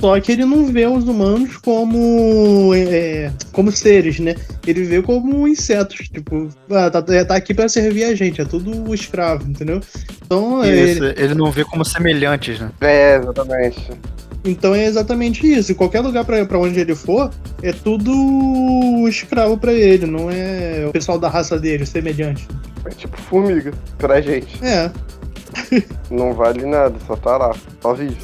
Só 0.00 0.18
que 0.18 0.32
ele 0.32 0.46
não 0.46 0.66
vê 0.66 0.86
os 0.86 1.06
humanos 1.06 1.58
como 1.58 2.72
é, 2.74 3.30
como 3.52 3.70
seres, 3.70 4.18
né? 4.18 4.34
Ele 4.66 4.84
vê 4.84 5.02
como 5.02 5.46
insetos, 5.46 6.08
tipo, 6.08 6.48
ah, 6.70 6.90
tá, 6.90 7.02
tá 7.02 7.34
aqui 7.36 7.52
pra 7.52 7.68
servir 7.68 8.04
a 8.04 8.14
gente, 8.14 8.40
é 8.40 8.44
tudo 8.44 8.94
escravo, 8.94 9.48
entendeu? 9.48 9.80
Então 10.24 10.64
Isso, 10.64 11.04
ele, 11.04 11.14
ele 11.18 11.34
não 11.34 11.50
vê 11.50 11.64
como 11.64 11.84
semelhantes, 11.84 12.58
né? 12.58 12.70
É, 12.80 13.16
exatamente. 13.16 13.90
então 14.42 14.74
é 14.74 14.86
exatamente 14.86 15.46
isso. 15.46 15.74
Qualquer 15.74 16.00
lugar 16.00 16.24
pra 16.24 16.58
onde 16.58 16.80
ele 16.80 16.94
for, 16.94 17.30
é 17.62 17.72
tudo 17.72 19.06
escravo 19.06 19.58
pra 19.58 19.72
ele, 19.74 20.06
não 20.06 20.30
é 20.30 20.86
o 20.88 20.92
pessoal 20.92 21.18
da 21.18 21.28
raça 21.28 21.58
dele, 21.58 21.84
semelhante. 21.84 22.48
É 22.86 22.90
tipo 22.90 23.20
formiga 23.20 23.72
pra 23.98 24.22
gente. 24.22 24.58
É. 24.64 24.90
Não 26.10 26.32
vale 26.32 26.64
nada, 26.64 26.94
só 27.06 27.16
tá 27.16 27.36
lá. 27.36 27.54
Só 27.82 27.92
vive. 27.92 28.16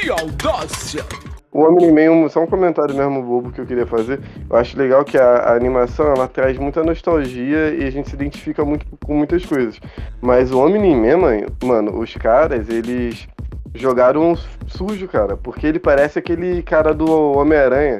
Que 0.00 0.10
audácia! 0.10 1.04
O 1.50 1.64
Omni-Man, 1.64 2.28
só 2.28 2.44
um 2.44 2.46
comentário 2.46 2.94
mesmo 2.94 3.20
bobo 3.20 3.50
que 3.50 3.60
eu 3.60 3.66
queria 3.66 3.84
fazer. 3.84 4.20
Eu 4.48 4.56
acho 4.56 4.78
legal 4.78 5.04
que 5.04 5.18
a, 5.18 5.38
a 5.38 5.56
animação 5.56 6.06
ela 6.06 6.28
traz 6.28 6.56
muita 6.56 6.84
nostalgia 6.84 7.74
e 7.74 7.84
a 7.84 7.90
gente 7.90 8.08
se 8.08 8.14
identifica 8.14 8.64
muito 8.64 8.86
com 9.04 9.14
muitas 9.14 9.44
coisas. 9.44 9.80
Mas 10.20 10.52
o 10.52 10.64
Omni-Man, 10.64 11.16
mano, 11.16 11.46
mano, 11.64 11.98
os 11.98 12.14
caras, 12.14 12.68
eles 12.68 13.26
jogaram 13.74 14.36
sujo, 14.68 15.08
cara. 15.08 15.36
Porque 15.36 15.66
ele 15.66 15.80
parece 15.80 16.16
aquele 16.16 16.62
cara 16.62 16.94
do 16.94 17.32
Homem-Aranha. 17.32 17.98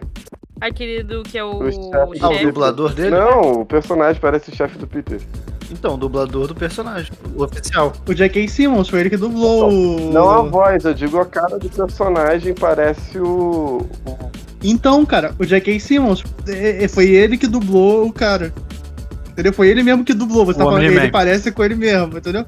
Aquele 0.60 1.02
do 1.02 1.24
que 1.24 1.36
é 1.36 1.42
o, 1.42 1.58
O 1.58 1.72
chefe 1.72 2.22
o 2.22 2.24
Ah, 2.24 2.28
o 2.30 2.38
dublador 2.38 2.94
dele? 2.94 3.10
Não, 3.10 3.62
o 3.62 3.66
personagem 3.66 4.20
parece 4.20 4.50
o 4.50 4.54
chefe 4.54 4.78
do 4.78 4.86
Peter. 4.86 5.20
Então, 5.70 5.94
o 5.94 5.96
dublador 5.98 6.46
do 6.46 6.54
personagem, 6.54 7.12
o 7.36 7.44
oficial. 7.44 7.92
O 8.08 8.14
J.K. 8.14 8.48
Simmons 8.48 8.88
foi 8.88 9.00
ele 9.00 9.10
que 9.10 9.16
dublou. 9.16 9.70
o- 9.70 10.12
Não 10.12 10.28
a 10.30 10.42
voz, 10.42 10.84
eu 10.84 10.94
digo 10.94 11.18
a 11.18 11.26
cara 11.26 11.58
do 11.58 11.68
personagem 11.68 12.54
parece 12.54 13.18
o. 13.18 13.86
Então, 14.62 15.04
cara, 15.04 15.34
o 15.38 15.44
J.K. 15.44 15.78
Simmons, 15.78 16.24
é- 16.48 16.84
é- 16.84 16.88
foi 16.88 17.06
ele 17.10 17.36
que 17.36 17.46
dublou 17.46 18.06
o 18.06 18.12
cara. 18.12 18.52
Entendeu? 19.30 19.52
Foi 19.52 19.68
ele 19.68 19.84
mesmo 19.84 20.04
que 20.04 20.12
dublou. 20.12 20.44
Você 20.46 20.56
O 20.56 20.58
tá 20.58 20.64
falando 20.64 20.82
ele 20.82 21.10
parece 21.12 21.52
com 21.52 21.62
ele 21.62 21.76
mesmo, 21.76 22.18
entendeu? 22.18 22.44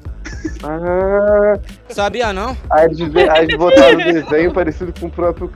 Ah, 0.61 1.53
Sabia 1.87 2.33
não? 2.33 2.55
aí 2.69 2.85
eles 2.87 3.57
botaram 3.57 3.97
o 3.99 4.03
desenho 4.03 4.51
parecido 4.53 4.93
com 4.99 5.05
o 5.05 5.09
próprio 5.09 5.49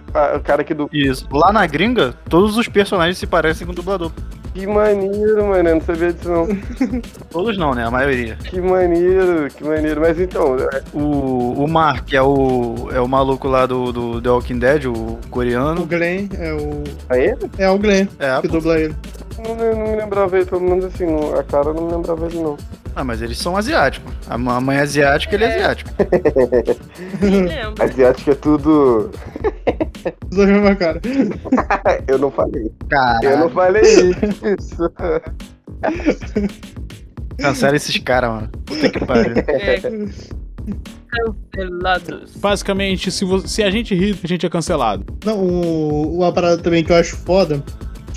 cara 0.45 0.63
que 0.63 0.73
dublou. 0.73 0.89
Isso. 0.93 1.27
Lá 1.31 1.51
na 1.51 1.65
gringa, 1.67 2.13
todos 2.29 2.57
os 2.57 2.69
personagens 2.69 3.17
se 3.17 3.27
parecem 3.27 3.67
com 3.67 3.73
o 3.73 3.75
dublador. 3.75 4.11
Que 4.55 4.65
maneiro, 4.65 5.45
mano, 5.49 5.67
eu 5.69 5.75
não 5.75 5.81
sabia 5.81 6.13
disso 6.13 6.29
não. 6.31 6.47
Todos 7.29 7.57
não, 7.57 7.73
né? 7.75 7.83
A 7.85 7.91
maioria. 7.91 8.37
Que 8.37 8.61
maneiro, 8.61 9.49
que 9.49 9.61
maneiro. 9.65 9.99
Mas 9.99 10.17
então, 10.17 10.55
é- 10.57 10.81
O, 10.93 11.63
o 11.63 11.67
Mark 11.67 12.13
é 12.13 12.21
o, 12.21 12.89
é 12.93 13.01
o 13.01 13.07
maluco 13.07 13.49
lá 13.49 13.65
do, 13.65 13.91
do 13.91 14.21
The 14.21 14.29
Walking 14.29 14.59
Dead, 14.59 14.85
o 14.85 14.93
O 14.93 15.19
coreano. 15.29 15.85
Glenn 15.85 16.29
é 16.39 16.53
o. 16.53 16.83
é 17.09 17.25
ele? 17.25 17.51
É 17.57 17.69
o 17.69 17.77
Glenn 17.77 18.07
É, 18.17 18.39
que 18.41 18.47
pô. 18.47 18.53
dubla 18.55 18.79
ele. 18.79 18.95
Não, 19.45 19.55
não 19.75 19.87
me 19.91 19.95
lembrava 19.97 20.37
ele, 20.37 20.45
pelo 20.45 20.61
menos 20.61 20.85
assim, 20.85 21.05
a 21.37 21.43
cara 21.43 21.67
eu 21.67 21.73
não 21.73 21.87
me 21.87 21.91
lembrava 21.91 22.25
ele 22.25 22.39
não. 22.39 22.55
Ah, 22.95 23.03
mas 23.03 23.21
eles 23.21 23.37
são 23.37 23.57
asiáticos. 23.57 24.13
A 24.29 24.37
mãe 24.37 24.77
é 24.77 24.81
asiática, 24.81 25.35
ele 25.35 25.43
é 25.43 25.55
asiático. 25.55 25.89
Nem 27.21 27.41
lembro. 27.43 27.83
Asiático 27.83 28.31
é 28.31 28.35
tudo. 28.35 29.11
Tudo 30.29 30.43
a 30.43 30.45
mesma 30.45 30.75
cara. 30.75 31.01
Eu 32.07 32.17
não 32.19 32.29
falei. 32.31 32.63
Eu 32.65 32.71
Caralho. 32.87 33.39
não 33.39 33.49
falei 33.49 33.81
isso. 33.81 34.91
Cancela 37.39 37.75
esses 37.75 37.97
caras, 37.97 38.29
mano. 38.31 38.49
Puta 38.65 38.89
que 38.89 39.05
pariu. 39.05 39.33
É. 39.47 39.79
Cancelados. 41.09 42.35
Basicamente, 42.37 43.11
se, 43.11 43.25
vo- 43.25 43.47
se 43.47 43.61
a 43.63 43.69
gente 43.71 43.93
rir, 43.95 44.17
a 44.23 44.27
gente 44.27 44.45
é 44.45 44.49
cancelado. 44.49 45.05
Não, 45.25 45.37
o- 45.39 46.17
uma 46.17 46.31
parada 46.31 46.57
também 46.61 46.83
que 46.83 46.91
eu 46.91 46.95
acho 46.95 47.15
foda. 47.17 47.63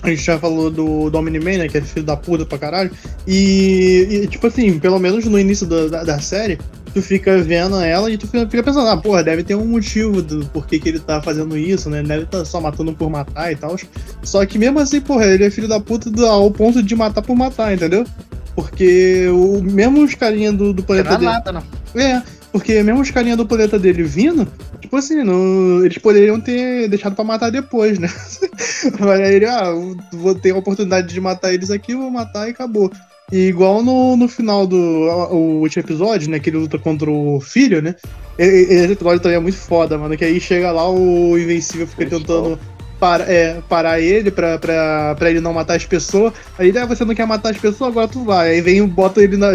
A 0.02 0.10
gente 0.10 0.22
já 0.22 0.38
falou 0.38 0.70
do, 0.70 1.10
do 1.10 1.18
Omni-Man, 1.18 1.58
né? 1.58 1.68
Que 1.68 1.78
é 1.78 1.80
filho 1.80 2.04
da 2.06 2.16
puta 2.16 2.46
pra 2.46 2.56
caralho. 2.56 2.90
E, 3.26 4.20
e, 4.22 4.26
tipo 4.28 4.46
assim, 4.46 4.78
pelo 4.78 4.98
menos 4.98 5.24
no 5.24 5.38
início 5.38 5.66
da, 5.66 5.88
da, 5.88 6.04
da 6.04 6.18
série, 6.20 6.56
tu 6.94 7.02
fica 7.02 7.36
vendo 7.42 7.76
ela 7.80 8.08
e 8.10 8.16
tu 8.16 8.26
fica, 8.26 8.48
fica 8.48 8.62
pensando, 8.62 8.88
ah, 8.88 8.96
porra, 8.96 9.24
deve 9.24 9.42
ter 9.42 9.56
um 9.56 9.66
motivo 9.66 10.22
do 10.22 10.46
porquê 10.46 10.78
que 10.78 10.88
ele 10.88 11.00
tá 11.00 11.20
fazendo 11.20 11.56
isso, 11.58 11.90
né? 11.90 12.02
Deve 12.02 12.22
estar 12.24 12.44
só 12.44 12.60
matando 12.60 12.92
por 12.92 13.10
matar 13.10 13.50
e 13.52 13.56
tal. 13.56 13.76
Só 14.22 14.46
que 14.46 14.56
mesmo 14.56 14.78
assim, 14.78 15.00
porra, 15.00 15.26
ele 15.26 15.44
é 15.44 15.50
filho 15.50 15.66
da 15.68 15.80
puta 15.80 16.08
do- 16.10 16.24
ao 16.26 16.50
ponto 16.50 16.80
de 16.82 16.94
matar 16.94 17.20
por 17.22 17.34
matar, 17.36 17.74
entendeu? 17.74 18.04
Porque 18.54 19.26
o, 19.28 19.60
mesmo 19.62 20.02
os 20.04 20.14
carinha 20.14 20.52
do, 20.52 20.72
do 20.72 20.78
Não 20.80 20.86
planeta 20.86 21.10
é 21.14 21.16
dele. 21.18 21.24
nada, 21.30 21.52
não. 21.52 21.62
É, 22.00 22.22
porque 22.52 22.82
mesmo 22.82 23.00
os 23.00 23.10
carinha 23.10 23.36
do 23.36 23.46
planeta 23.46 23.78
dele 23.78 24.02
vindo, 24.02 24.46
tipo 24.80 24.96
assim, 24.96 25.22
não, 25.22 25.84
eles 25.84 25.98
poderiam 25.98 26.40
ter 26.40 26.88
deixado 26.88 27.14
pra 27.14 27.24
matar 27.24 27.50
depois, 27.50 27.98
né? 27.98 28.08
Mas 28.98 29.20
aí 29.20 29.34
ele, 29.34 29.46
ah, 29.46 29.72
vou 30.12 30.34
ter 30.34 30.52
a 30.52 30.56
oportunidade 30.56 31.08
de 31.08 31.20
matar 31.20 31.52
eles 31.52 31.70
aqui, 31.70 31.94
vou 31.94 32.10
matar 32.10 32.48
e 32.48 32.50
acabou. 32.50 32.90
E 33.30 33.48
igual 33.48 33.82
no, 33.82 34.16
no 34.16 34.26
final 34.26 34.66
do 34.66 34.76
o 34.76 35.60
último 35.60 35.82
episódio, 35.82 36.30
né, 36.30 36.38
que 36.38 36.48
ele 36.48 36.56
luta 36.56 36.78
contra 36.78 37.10
o 37.10 37.40
filho, 37.40 37.82
né? 37.82 37.94
Esse 38.38 38.92
episódio 38.92 39.20
também 39.20 39.36
é 39.36 39.40
muito 39.40 39.58
foda, 39.58 39.98
mano, 39.98 40.16
que 40.16 40.24
aí 40.24 40.40
chega 40.40 40.70
lá 40.70 40.88
o 40.88 41.36
Invencível 41.36 41.86
fica 41.86 42.06
tentando 42.06 42.58
para, 42.98 43.24
é, 43.30 43.60
parar 43.68 44.00
ele 44.00 44.30
pra, 44.30 44.58
pra, 44.58 45.14
pra 45.16 45.30
ele 45.30 45.40
não 45.40 45.52
matar 45.52 45.76
as 45.76 45.84
pessoas. 45.84 46.32
Aí 46.58 46.68
ele, 46.68 46.78
ah, 46.78 46.86
você 46.86 47.04
não 47.04 47.14
quer 47.14 47.26
matar 47.26 47.50
as 47.50 47.58
pessoas, 47.58 47.90
agora 47.90 48.08
tu 48.08 48.24
vai. 48.24 48.52
Aí 48.52 48.60
vem 48.60 48.78
e 48.78 48.86
bota 48.86 49.22
ele 49.22 49.36
na, 49.36 49.48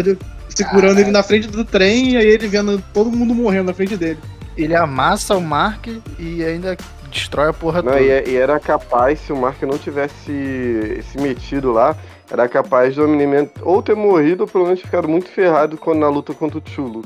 segurando 0.54 0.98
ele 1.00 1.10
na 1.10 1.22
frente 1.22 1.48
do 1.48 1.64
trem 1.64 2.12
e 2.12 2.16
aí 2.16 2.26
ele 2.26 2.46
vendo 2.46 2.82
todo 2.92 3.10
mundo 3.10 3.34
morrendo 3.34 3.66
na 3.66 3.74
frente 3.74 3.96
dele. 3.96 4.18
Ele 4.56 4.74
amassa 4.74 5.34
o 5.36 5.40
Mark 5.40 5.86
e 6.18 6.44
ainda 6.44 6.76
destrói 7.10 7.48
a 7.48 7.52
porra 7.52 7.82
Não, 7.82 7.92
toda. 7.92 8.00
e, 8.04 8.30
e 8.30 8.36
era 8.36 8.58
capaz, 8.60 9.20
se 9.20 9.32
o 9.32 9.36
Mark 9.36 9.60
não 9.62 9.76
tivesse 9.78 11.02
se 11.10 11.18
metido 11.20 11.72
lá, 11.72 11.96
era 12.30 12.48
capaz 12.48 12.94
do 12.94 13.04
Omni-Man 13.04 13.48
ou 13.62 13.82
ter 13.82 13.94
morrido 13.96 14.44
ou 14.44 14.48
pelo 14.48 14.64
menos 14.64 14.80
ficado 14.80 15.08
muito 15.08 15.28
ferrado 15.28 15.76
quando 15.76 15.98
na 16.00 16.08
luta 16.08 16.32
contra 16.34 16.58
o 16.58 16.62
Chulo. 16.68 17.02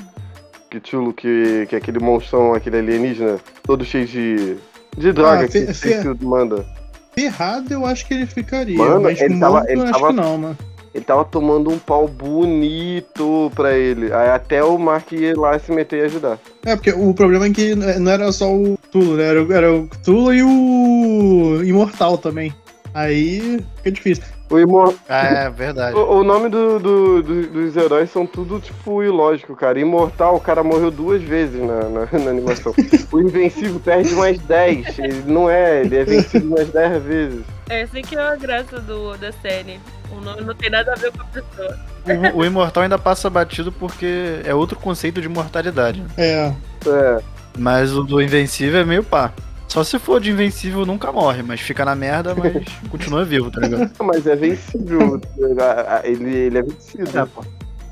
Que 0.69 0.79
Chulo, 0.83 1.11
que, 1.13 1.65
que 1.67 1.75
é 1.75 1.77
aquele 1.79 1.99
monstrão, 1.99 2.53
aquele 2.53 2.77
alienígena, 2.77 3.37
todo 3.63 3.83
cheio 3.83 4.05
de, 4.05 4.57
de 4.95 5.11
droga 5.11 5.45
Ah, 5.45 5.47
que 5.47 5.51
fe- 5.51 5.63
o 5.71 5.75
fe- 5.75 5.99
Steve 5.99 6.23
manda. 6.25 6.65
Ferrado 7.13 7.73
eu 7.73 7.85
acho 7.85 8.05
que 8.07 8.13
ele 8.13 8.25
ficaria, 8.27 8.77
Mano, 8.77 9.01
mas 9.01 9.19
ele 9.19 9.33
morto 9.35 9.53
tava- 9.55 9.71
ele 9.71 9.81
eu 9.81 9.83
acho 9.85 9.93
tava- 9.93 10.07
que 10.07 10.13
não, 10.13 10.37
mano. 10.37 10.57
Ele 10.93 11.03
tava 11.05 11.23
tomando 11.23 11.69
um 11.69 11.77
pau 11.77 12.07
bonito 12.07 13.51
pra 13.55 13.73
ele. 13.77 14.11
Aí 14.13 14.29
até 14.29 14.63
o 14.63 14.77
Mark 14.77 15.11
ir 15.11 15.37
lá 15.37 15.57
se 15.59 15.71
meter 15.71 15.99
e 15.99 16.05
ajudar. 16.05 16.37
É, 16.65 16.75
porque 16.75 16.91
o 16.91 17.13
problema 17.13 17.45
é 17.45 17.49
que 17.51 17.75
não 17.75 18.11
era 18.11 18.31
só 18.31 18.51
o 18.53 18.77
Tulo, 18.91 19.15
né? 19.15 19.23
Era, 19.27 19.43
o- 19.43 19.53
era 19.53 19.73
o 19.73 19.87
Tulo 20.03 20.33
e 20.33 20.41
o 20.43 21.63
Imortal 21.63 22.17
também. 22.17 22.53
Aí 22.93 23.63
fica 23.77 23.91
difícil. 23.91 24.23
O 24.49 24.57
Imor... 24.57 24.95
É, 25.07 25.47
verdade. 25.51 25.95
O, 25.95 26.21
o 26.21 26.23
nome 26.23 26.49
do, 26.49 26.79
do- 26.79 27.21
do- 27.21 27.47
dos 27.47 27.77
heróis 27.77 28.09
são 28.09 28.25
tudo, 28.25 28.59
tipo, 28.59 29.03
ilógico, 29.03 29.55
cara. 29.55 29.79
Imortal, 29.79 30.35
o 30.37 30.39
cara 30.39 30.63
morreu 30.63 30.89
duas 30.89 31.21
vezes 31.21 31.61
na, 31.61 31.83
na, 31.87 32.07
na 32.19 32.29
animação. 32.31 32.73
o 33.13 33.19
Invencível 33.21 33.79
perde 33.79 34.15
mais 34.15 34.39
10. 34.39 34.97
Ele 34.97 35.23
não 35.27 35.47
é, 35.47 35.81
ele 35.81 35.95
é 35.97 36.03
vencido 36.03 36.49
mais 36.49 36.67
10 36.69 37.03
vezes. 37.03 37.41
Essa 37.69 38.01
que 38.01 38.15
é 38.15 38.19
a 38.19 38.35
graça 38.35 38.79
do, 38.79 39.15
da 39.17 39.31
série. 39.31 39.79
O 40.11 40.19
nome 40.19 40.41
não 40.41 40.55
tem 40.55 40.71
nada 40.71 40.91
a 40.91 40.95
ver 40.95 41.11
com 41.11 41.21
a 41.21 41.25
pessoa. 41.25 41.79
O, 42.33 42.39
o 42.39 42.45
Imortal 42.45 42.83
ainda 42.83 42.97
passa 42.97 43.29
batido 43.29 43.71
porque 43.71 44.41
é 44.43 44.53
outro 44.53 44.77
conceito 44.77 45.21
de 45.21 45.29
mortalidade. 45.29 46.03
É. 46.17 46.51
É. 46.87 47.21
Mas 47.57 47.93
o 47.93 48.03
do 48.03 48.21
Invencível 48.21 48.81
é 48.81 48.85
meio 48.85 49.03
pá. 49.03 49.31
Só 49.67 49.83
se 49.83 49.99
for 49.99 50.19
de 50.19 50.31
Invencível 50.31 50.83
nunca 50.83 51.11
morre, 51.11 51.43
mas 51.43 51.61
fica 51.61 51.85
na 51.85 51.95
merda, 51.95 52.33
mas 52.33 52.53
continua 52.89 53.23
vivo, 53.23 53.51
tá 53.51 53.61
ligado? 53.61 53.91
Mas 54.03 54.25
é 54.25 54.35
vencível. 54.35 55.21
ele, 56.03 56.35
ele 56.35 56.57
é 56.57 56.63
vencido. 56.63 57.19
É, 57.19 57.25
pô. 57.25 57.45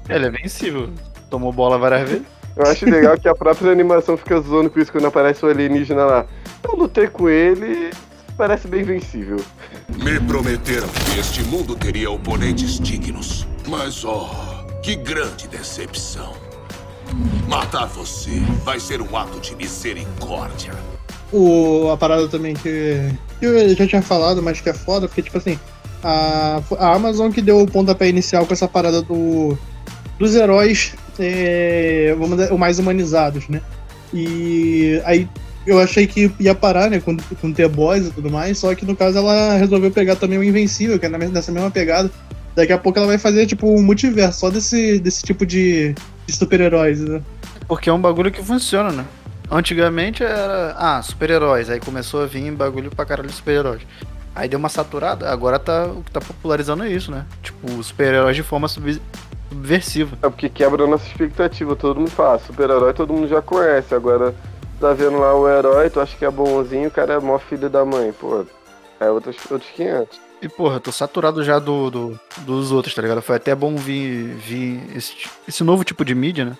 Ele 0.09 0.25
é 0.25 0.29
vencível. 0.31 0.89
Tomou 1.29 1.53
bola 1.53 1.77
várias 1.77 2.09
vezes. 2.09 2.25
Eu 2.55 2.65
acho 2.65 2.85
legal 2.85 3.15
que 3.19 3.29
a 3.29 3.35
própria 3.35 3.71
animação 3.71 4.17
fica 4.17 4.41
zoando 4.41 4.71
com 4.71 4.79
isso 4.79 4.91
quando 4.91 5.05
aparece 5.05 5.45
o 5.45 5.49
alienígena 5.49 6.03
lá. 6.03 6.25
Eu 6.63 6.75
lutei 6.75 7.07
com 7.07 7.29
ele, 7.29 7.91
parece 8.37 8.67
bem 8.67 8.83
vencível. 8.83 9.37
Me 10.03 10.19
prometeram 10.21 10.87
que 10.87 11.19
este 11.19 11.43
mundo 11.43 11.75
teria 11.75 12.09
oponentes 12.11 12.79
dignos. 12.79 13.47
Mas, 13.67 14.05
oh, 14.05 14.29
que 14.83 14.95
grande 14.95 15.47
decepção. 15.47 16.33
Matar 17.47 17.87
você 17.87 18.39
vai 18.63 18.79
ser 18.79 19.01
um 19.01 19.17
ato 19.17 19.39
de 19.39 19.55
misericórdia. 19.55 20.73
O, 21.33 21.89
a 21.89 21.97
parada 21.97 22.27
também 22.27 22.53
que, 22.53 23.11
que 23.39 23.45
eu 23.45 23.75
já 23.75 23.87
tinha 23.87 24.01
falado, 24.01 24.41
mas 24.41 24.61
que 24.61 24.69
é 24.69 24.73
foda, 24.73 25.07
porque, 25.07 25.23
tipo 25.23 25.37
assim, 25.37 25.59
a, 26.03 26.61
a 26.77 26.93
Amazon 26.93 27.31
que 27.31 27.41
deu 27.41 27.61
o 27.61 27.69
pontapé 27.69 28.07
inicial 28.07 28.45
com 28.45 28.53
essa 28.53 28.67
parada 28.67 29.01
do, 29.01 29.57
dos 30.19 30.35
heróis, 30.35 30.95
é, 31.19 32.15
vamos 32.17 32.37
dizer, 32.37 32.53
o 32.53 32.57
mais 32.57 32.79
humanizados, 32.79 33.49
né? 33.49 33.61
E 34.13 35.01
aí 35.03 35.27
eu 35.67 35.79
achei 35.79 36.07
que 36.07 36.31
ia 36.39 36.55
parar, 36.55 36.89
né, 36.89 36.99
com, 36.99 37.15
com 37.41 37.51
The 37.51 37.67
Boys 37.67 38.07
e 38.07 38.11
tudo 38.11 38.29
mais, 38.31 38.57
só 38.57 38.73
que 38.73 38.85
no 38.85 38.95
caso 38.95 39.17
ela 39.17 39.57
resolveu 39.57 39.91
pegar 39.91 40.15
também 40.15 40.39
o 40.39 40.43
Invencível, 40.43 40.97
que 40.97 41.05
é 41.05 41.09
nessa 41.09 41.51
mesma 41.51 41.69
pegada. 41.69 42.09
Daqui 42.55 42.73
a 42.73 42.77
pouco 42.77 42.97
ela 42.97 43.07
vai 43.07 43.19
fazer, 43.19 43.45
tipo, 43.45 43.69
um 43.69 43.83
multiverso 43.83 44.39
só 44.39 44.49
desse, 44.49 44.97
desse 44.97 45.21
tipo 45.23 45.45
de, 45.45 45.93
de 46.25 46.33
super-heróis, 46.33 46.99
né? 47.01 47.21
Porque 47.67 47.89
é 47.89 47.93
um 47.93 48.01
bagulho 48.01 48.31
que 48.31 48.41
funciona, 48.41 48.91
né? 48.91 49.05
Antigamente 49.51 50.23
era. 50.23 50.73
Ah, 50.77 51.01
super-heróis. 51.01 51.69
Aí 51.69 51.79
começou 51.79 52.23
a 52.23 52.25
vir 52.25 52.51
bagulho 52.51 52.89
pra 52.89 53.05
caralho 53.05 53.29
de 53.29 53.35
super-heróis. 53.35 53.81
Aí 54.35 54.49
deu 54.49 54.57
uma 54.57 54.69
saturada, 54.69 55.29
agora 55.31 55.57
tá, 55.59 55.85
o 55.85 56.03
que 56.03 56.11
tá 56.11 56.19
popularizando 56.19 56.83
é 56.83 56.89
isso, 56.89 57.11
né? 57.11 57.25
Tipo, 57.43 57.81
super-heróis 57.83 58.35
de 58.35 58.43
forma 58.43 58.67
sub- 58.67 59.01
subversiva. 59.49 60.17
É 60.21 60.29
porque 60.29 60.49
quebra 60.49 60.83
a 60.83 60.87
nossa 60.87 61.07
expectativa. 61.07 61.75
Todo 61.75 61.99
mundo 61.99 62.11
fala, 62.11 62.39
super-herói 62.39 62.93
todo 62.93 63.13
mundo 63.13 63.27
já 63.27 63.41
conhece. 63.41 63.93
Agora, 63.95 64.33
tá 64.79 64.93
vendo 64.93 65.17
lá 65.19 65.35
o 65.35 65.47
herói, 65.49 65.89
tu 65.89 65.99
acha 65.99 66.15
que 66.17 66.25
é 66.25 66.31
bonzinho, 66.31 66.87
o 66.87 66.91
cara 66.91 67.13
é 67.13 67.19
mó 67.19 67.37
filho 67.39 67.69
da 67.69 67.83
mãe. 67.85 68.11
Pô, 68.13 68.45
é 68.99 69.09
outros, 69.09 69.35
outros 69.49 69.69
500. 69.75 70.19
E 70.41 70.47
porra, 70.47 70.79
tô 70.79 70.91
saturado 70.91 71.43
já 71.43 71.57
do, 71.59 71.89
do- 71.89 72.19
dos 72.39 72.71
outros, 72.71 72.93
tá 72.93 73.01
ligado? 73.01 73.21
Foi 73.21 73.37
até 73.37 73.55
bom 73.55 73.75
vir, 73.75 74.35
vir 74.35 74.81
esse, 74.95 75.13
esse 75.47 75.63
novo 75.63 75.83
tipo 75.83 76.05
de 76.05 76.13
mídia, 76.13 76.45
né? 76.45 76.57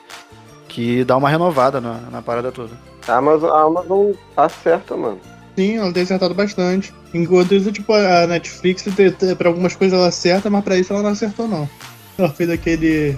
Que 0.67 1.03
dá 1.03 1.15
uma 1.15 1.29
renovada 1.29 1.79
na, 1.79 1.93
na 2.11 2.21
parada 2.21 2.51
toda. 2.51 2.71
A 3.07 3.17
Amazon, 3.17 3.49
a 3.51 3.61
Amazon 3.61 4.11
acerta, 4.35 4.97
mano. 4.97 5.19
Sim, 5.55 5.77
ela 5.77 5.93
tem 5.93 6.03
acertado 6.03 6.33
bastante. 6.33 6.93
Enquanto 7.13 7.53
isso, 7.53 7.71
tipo, 7.71 7.93
a 7.93 8.27
Netflix, 8.27 8.83
pra 9.37 9.47
algumas 9.47 9.75
coisas 9.75 9.97
ela 9.97 10.07
acerta, 10.09 10.49
mas 10.49 10.63
pra 10.63 10.77
isso 10.77 10.91
ela 10.93 11.01
não 11.03 11.11
acertou, 11.11 11.47
não. 11.47 11.69
Ela 12.17 12.29
fez 12.29 12.49
aquele. 12.49 13.17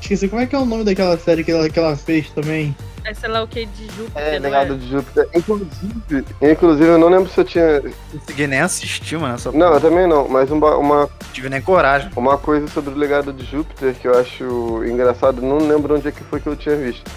Esqueci, 0.00 0.28
como 0.28 0.40
é 0.42 0.46
que 0.46 0.54
é 0.56 0.58
o 0.58 0.64
nome 0.64 0.84
daquela 0.84 1.16
série 1.18 1.44
que 1.44 1.52
ela, 1.52 1.68
que 1.68 1.78
ela 1.78 1.96
fez 1.96 2.30
também? 2.30 2.74
É 3.04 3.14
sei 3.14 3.28
lá 3.30 3.42
o 3.42 3.48
que 3.48 3.64
de 3.64 3.86
Júpiter, 3.86 4.22
É, 4.22 4.38
legado 4.38 4.74
é? 4.74 4.76
de 4.76 4.88
Júpiter. 4.90 5.28
Inclusive, 5.34 6.24
inclusive, 6.42 6.86
eu 6.88 6.98
não 6.98 7.08
lembro 7.08 7.30
se 7.30 7.40
eu 7.40 7.44
tinha. 7.44 7.80
Não 7.80 7.92
consegui 8.20 8.46
nem 8.46 8.60
assistir, 8.60 9.18
mano, 9.18 9.34
essa 9.34 9.50
Não, 9.52 9.72
eu 9.74 9.80
também 9.80 10.06
não, 10.06 10.28
mas 10.28 10.50
uma, 10.50 10.76
uma, 10.76 11.08
tive 11.32 11.48
nem 11.48 11.62
coragem. 11.62 12.10
uma 12.16 12.36
coisa 12.36 12.66
sobre 12.68 12.92
o 12.92 12.96
legado 12.96 13.32
de 13.32 13.44
Júpiter 13.46 13.94
que 13.94 14.06
eu 14.06 14.18
acho 14.18 14.84
engraçado, 14.84 15.40
não 15.40 15.58
lembro 15.58 15.96
onde 15.96 16.08
é 16.08 16.12
que 16.12 16.22
foi 16.24 16.40
que 16.40 16.46
eu 16.48 16.56
tinha 16.56 16.76
visto, 16.76 17.10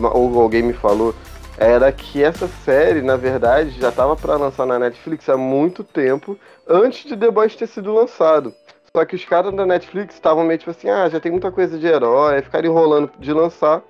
ou 0.00 0.40
alguém 0.40 0.62
me 0.62 0.72
falou, 0.72 1.14
era 1.58 1.90
que 1.92 2.22
essa 2.22 2.48
série, 2.64 3.02
na 3.02 3.16
verdade, 3.16 3.78
já 3.78 3.90
tava 3.92 4.16
pra 4.16 4.36
lançar 4.36 4.66
na 4.66 4.78
Netflix 4.78 5.28
há 5.28 5.36
muito 5.36 5.84
tempo, 5.84 6.38
antes 6.68 7.04
de 7.04 7.16
The 7.16 7.30
Boys 7.30 7.54
ter 7.56 7.66
sido 7.66 7.92
lançado. 7.92 8.54
Só 8.96 9.04
que 9.04 9.14
os 9.14 9.26
caras 9.26 9.54
da 9.54 9.66
Netflix 9.66 10.14
estavam 10.14 10.42
meio 10.42 10.58
tipo 10.58 10.70
assim, 10.70 10.88
ah, 10.88 11.06
já 11.06 11.20
tem 11.20 11.30
muita 11.30 11.52
coisa 11.52 11.78
de 11.78 11.86
herói, 11.86 12.40
ficaram 12.40 12.66
enrolando 12.70 13.10
de 13.18 13.30
lançar. 13.30 13.82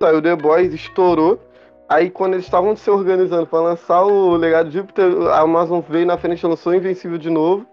Saiu 0.00 0.22
The 0.22 0.36
Boys, 0.36 0.72
estourou. 0.72 1.40
Aí 1.88 2.08
quando 2.08 2.34
eles 2.34 2.44
estavam 2.44 2.76
se 2.76 2.88
organizando 2.88 3.48
pra 3.48 3.58
lançar 3.58 4.04
o 4.04 4.36
Legado 4.36 4.68
de 4.70 4.78
Júpiter, 4.78 5.26
a 5.26 5.40
Amazon 5.40 5.80
veio 5.80 6.06
na 6.06 6.16
frente 6.16 6.40
e 6.40 6.46
lançou 6.46 6.72
Invencível 6.72 7.18
de 7.18 7.28
novo. 7.30 7.66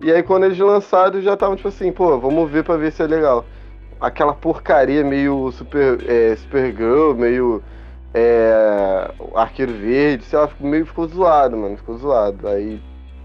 E 0.00 0.10
aí 0.10 0.22
quando 0.22 0.44
eles 0.44 0.58
lançaram 0.58 1.20
já 1.20 1.34
estavam 1.34 1.54
tipo 1.54 1.68
assim, 1.68 1.92
pô, 1.92 2.18
vamos 2.18 2.50
ver 2.50 2.64
pra 2.64 2.78
ver 2.78 2.92
se 2.92 3.02
é 3.02 3.06
legal. 3.06 3.44
Aquela 4.00 4.32
porcaria 4.32 5.04
meio 5.04 5.52
super, 5.52 5.98
é, 6.08 6.34
Supergirl, 6.36 7.12
meio 7.12 7.62
é, 8.14 9.06
Arqueiro 9.34 9.74
Verde, 9.74 10.24
sei 10.24 10.38
lá, 10.38 10.48
meio 10.58 10.86
ficou 10.86 11.06
zoado, 11.06 11.58
mano, 11.58 11.76
ficou 11.76 11.98
zoado. 11.98 12.48
Aí 12.48 12.80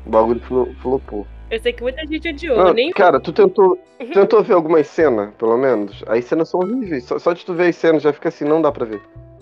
o 0.05 0.09
bagulho 0.09 0.41
flo- 0.41 0.75
flopou. 0.81 1.25
Eu 1.49 1.59
sei 1.61 1.71
que 1.71 1.81
muita 1.81 2.05
gente 2.05 2.27
odiou, 2.27 2.57
Não, 2.57 2.73
nem 2.73 2.91
cara, 2.91 3.19
tu 3.19 3.31
tentou, 3.31 3.77
tentou 4.13 4.43
ver 4.43 4.53
algumas 4.53 4.87
cenas, 4.87 5.33
pelo 5.37 5.57
menos? 5.57 6.03
As 6.07 6.25
cenas 6.25 6.49
são 6.49 6.59
horríveis. 6.59 7.05
Só, 7.05 7.17
só 7.17 7.33
de 7.33 7.45
tu 7.45 7.53
ver 7.53 7.69
as 7.69 7.75
cenas 7.75 8.03
já 8.03 8.11
fica 8.11 8.29
assim, 8.29 8.45
não 8.45 8.61
dá 8.61 8.71
pra 8.71 8.85
ver. 8.85 9.01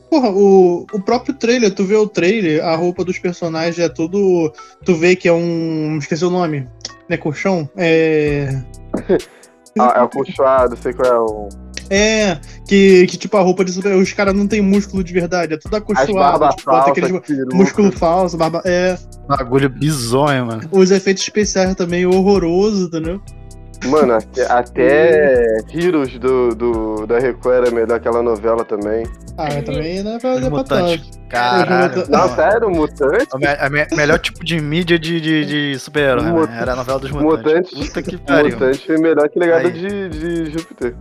Porra, 0.09 0.29
o, 0.29 0.85
o 0.93 1.01
próprio 1.01 1.33
trailer, 1.33 1.73
tu 1.73 1.83
vê 1.83 1.95
o 1.95 2.07
trailer, 2.07 2.63
a 2.63 2.75
roupa 2.75 3.03
dos 3.03 3.17
personagens 3.17 3.79
é 3.79 3.89
tudo. 3.89 4.53
Tu 4.85 4.95
vê 4.95 5.15
que 5.15 5.27
é 5.27 5.33
um. 5.33 5.97
Esqueci 5.97 6.23
o 6.23 6.29
nome. 6.29 6.69
Não 7.09 7.15
é 7.15 7.17
colchão? 7.17 7.69
É. 7.75 8.49
Ah, 9.77 9.93
é 9.97 9.99
acolchoado, 9.99 10.77
sei 10.77 10.93
qual 10.93 11.13
é 11.13 11.19
o. 11.19 11.49
É, 11.89 12.37
que, 12.67 13.05
que 13.07 13.17
tipo 13.17 13.37
a 13.37 13.41
roupa 13.41 13.63
de 13.63 13.71
super. 13.71 13.95
Os 13.95 14.11
caras 14.13 14.33
não 14.33 14.47
tem 14.47 14.61
músculo 14.61 15.03
de 15.03 15.13
verdade, 15.13 15.53
é 15.53 15.57
tudo 15.57 15.71
barbas 15.71 16.55
Tipo, 16.55 17.21
peruca. 17.21 17.55
músculo 17.55 17.91
falso, 17.91 18.37
barba. 18.37 18.61
É. 18.65 18.97
Bagulho 19.27 19.69
bizonho, 19.69 20.45
mano. 20.47 20.61
Os 20.71 20.91
efeitos 20.91 21.23
especiais 21.23 21.73
também 21.75 22.05
horroroso, 22.05 22.85
entendeu? 22.87 23.21
Mano, 23.85 24.13
até, 24.13 24.45
até 24.51 25.57
Heroes 25.73 26.17
do, 26.17 26.55
do, 26.55 27.05
da 27.05 27.19
Record 27.19 27.55
era 27.67 27.71
melhor 27.71 27.97
aquela 27.97 28.23
novela 28.23 28.63
também. 28.65 29.05
Ah, 29.37 29.61
também 29.63 30.01
não 30.01 30.13
é 30.15 30.19
pra 30.19 30.63
tanto. 30.63 31.03
Caralho. 31.29 32.05
Não, 32.09 32.33
sério, 32.35 32.69
Mutante? 32.69 33.27
O 33.33 33.37
me- 33.37 33.45
a 33.47 33.69
me- 33.69 33.87
melhor 33.95 34.17
tipo 34.19 34.43
de 34.45 34.59
mídia 34.61 34.97
de, 34.97 35.19
de, 35.19 35.45
de 35.73 35.79
super-herói, 35.79 36.23
né? 36.47 36.57
Era 36.61 36.71
a 36.73 36.75
novela 36.77 36.99
dos 36.99 37.11
mutantes. 37.11 37.73
Mutante, 37.73 37.87
Puta 37.87 38.01
que 38.01 38.17
pariu. 38.17 38.51
Mutante 38.51 38.85
foi 38.87 38.97
melhor 38.97 39.27
que 39.29 39.37
legado 39.39 39.67
Aí. 39.67 39.73
de, 39.73 40.09
de 40.09 40.51
Júpiter. 40.51 40.95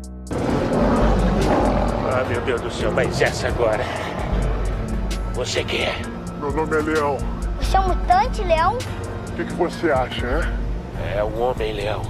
Ah, 2.13 2.25
meu 2.29 2.41
Deus 2.43 2.61
do 2.61 2.71
céu, 2.71 2.91
mas 2.93 3.21
essa 3.21 3.49
agora? 3.49 3.85
Você 5.35 5.65
quem 5.65 5.83
é? 5.83 5.95
Meu 6.41 6.53
nome 6.53 6.77
é 6.77 6.81
Leão. 6.81 7.19
Você 7.59 7.77
é 7.77 7.81
um 7.81 7.89
mutante, 7.89 8.43
Leão? 8.43 8.79
O 9.29 9.37
que, 9.37 9.45
que 9.45 9.53
você 9.55 9.91
acha, 9.91 10.27
hein? 10.27 10.65
É 11.17 11.25
um 11.25 11.41
homem-leão. 11.41 12.03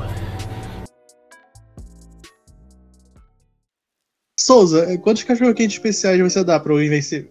Souza, 4.38 4.98
quantos 4.98 5.22
cachorro-quentes 5.22 5.76
especiais 5.76 6.20
você 6.20 6.44
dá 6.44 6.60
pro 6.60 6.82
Invencível? 6.82 7.30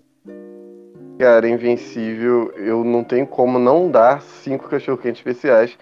Cara, 1.20 1.48
Invencível, 1.48 2.52
eu 2.58 2.84
não 2.84 3.04
tenho 3.04 3.28
como 3.28 3.60
não 3.60 3.90
dar 3.90 4.22
cinco 4.22 4.68
cachorro-quentes 4.68 5.20
especiais. 5.20 5.78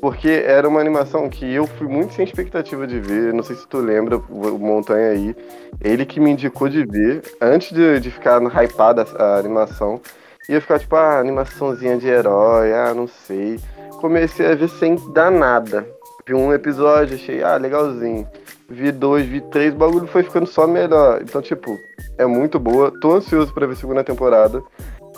Porque 0.00 0.28
era 0.28 0.66
uma 0.66 0.80
animação 0.80 1.28
que 1.28 1.52
eu 1.52 1.66
fui 1.66 1.86
muito 1.86 2.14
sem 2.14 2.24
expectativa 2.24 2.86
de 2.86 2.98
ver. 2.98 3.34
Não 3.34 3.42
sei 3.42 3.56
se 3.56 3.68
tu 3.68 3.78
lembra, 3.78 4.16
o 4.16 4.58
Montanha 4.58 5.10
aí. 5.10 5.36
Ele 5.80 6.06
que 6.06 6.18
me 6.18 6.30
indicou 6.30 6.68
de 6.68 6.84
ver, 6.84 7.22
antes 7.40 7.72
de, 7.72 8.00
de 8.00 8.10
ficar 8.10 8.40
hypada 8.62 9.04
a 9.18 9.36
animação. 9.36 10.00
Ia 10.48 10.60
ficar 10.60 10.78
tipo, 10.78 10.96
ah, 10.96 11.20
animaçãozinha 11.20 11.98
de 11.98 12.08
herói, 12.08 12.72
ah, 12.72 12.94
não 12.94 13.06
sei. 13.06 13.60
Comecei 14.00 14.50
a 14.50 14.54
ver 14.54 14.68
sem 14.68 14.96
dar 15.12 15.30
nada. 15.30 15.86
Vi 16.26 16.34
um 16.34 16.52
episódio, 16.52 17.16
achei, 17.16 17.42
ah, 17.42 17.56
legalzinho. 17.56 18.26
Vi 18.68 18.90
dois, 18.90 19.26
vi 19.26 19.40
três, 19.40 19.74
o 19.74 19.76
bagulho 19.76 20.06
foi 20.06 20.22
ficando 20.22 20.46
só 20.46 20.66
melhor. 20.66 21.20
Então, 21.22 21.42
tipo, 21.42 21.78
é 22.16 22.24
muito 22.24 22.58
boa. 22.58 22.92
Tô 23.00 23.12
ansioso 23.12 23.52
pra 23.52 23.66
ver 23.66 23.74
a 23.74 23.76
segunda 23.76 24.02
temporada. 24.02 24.62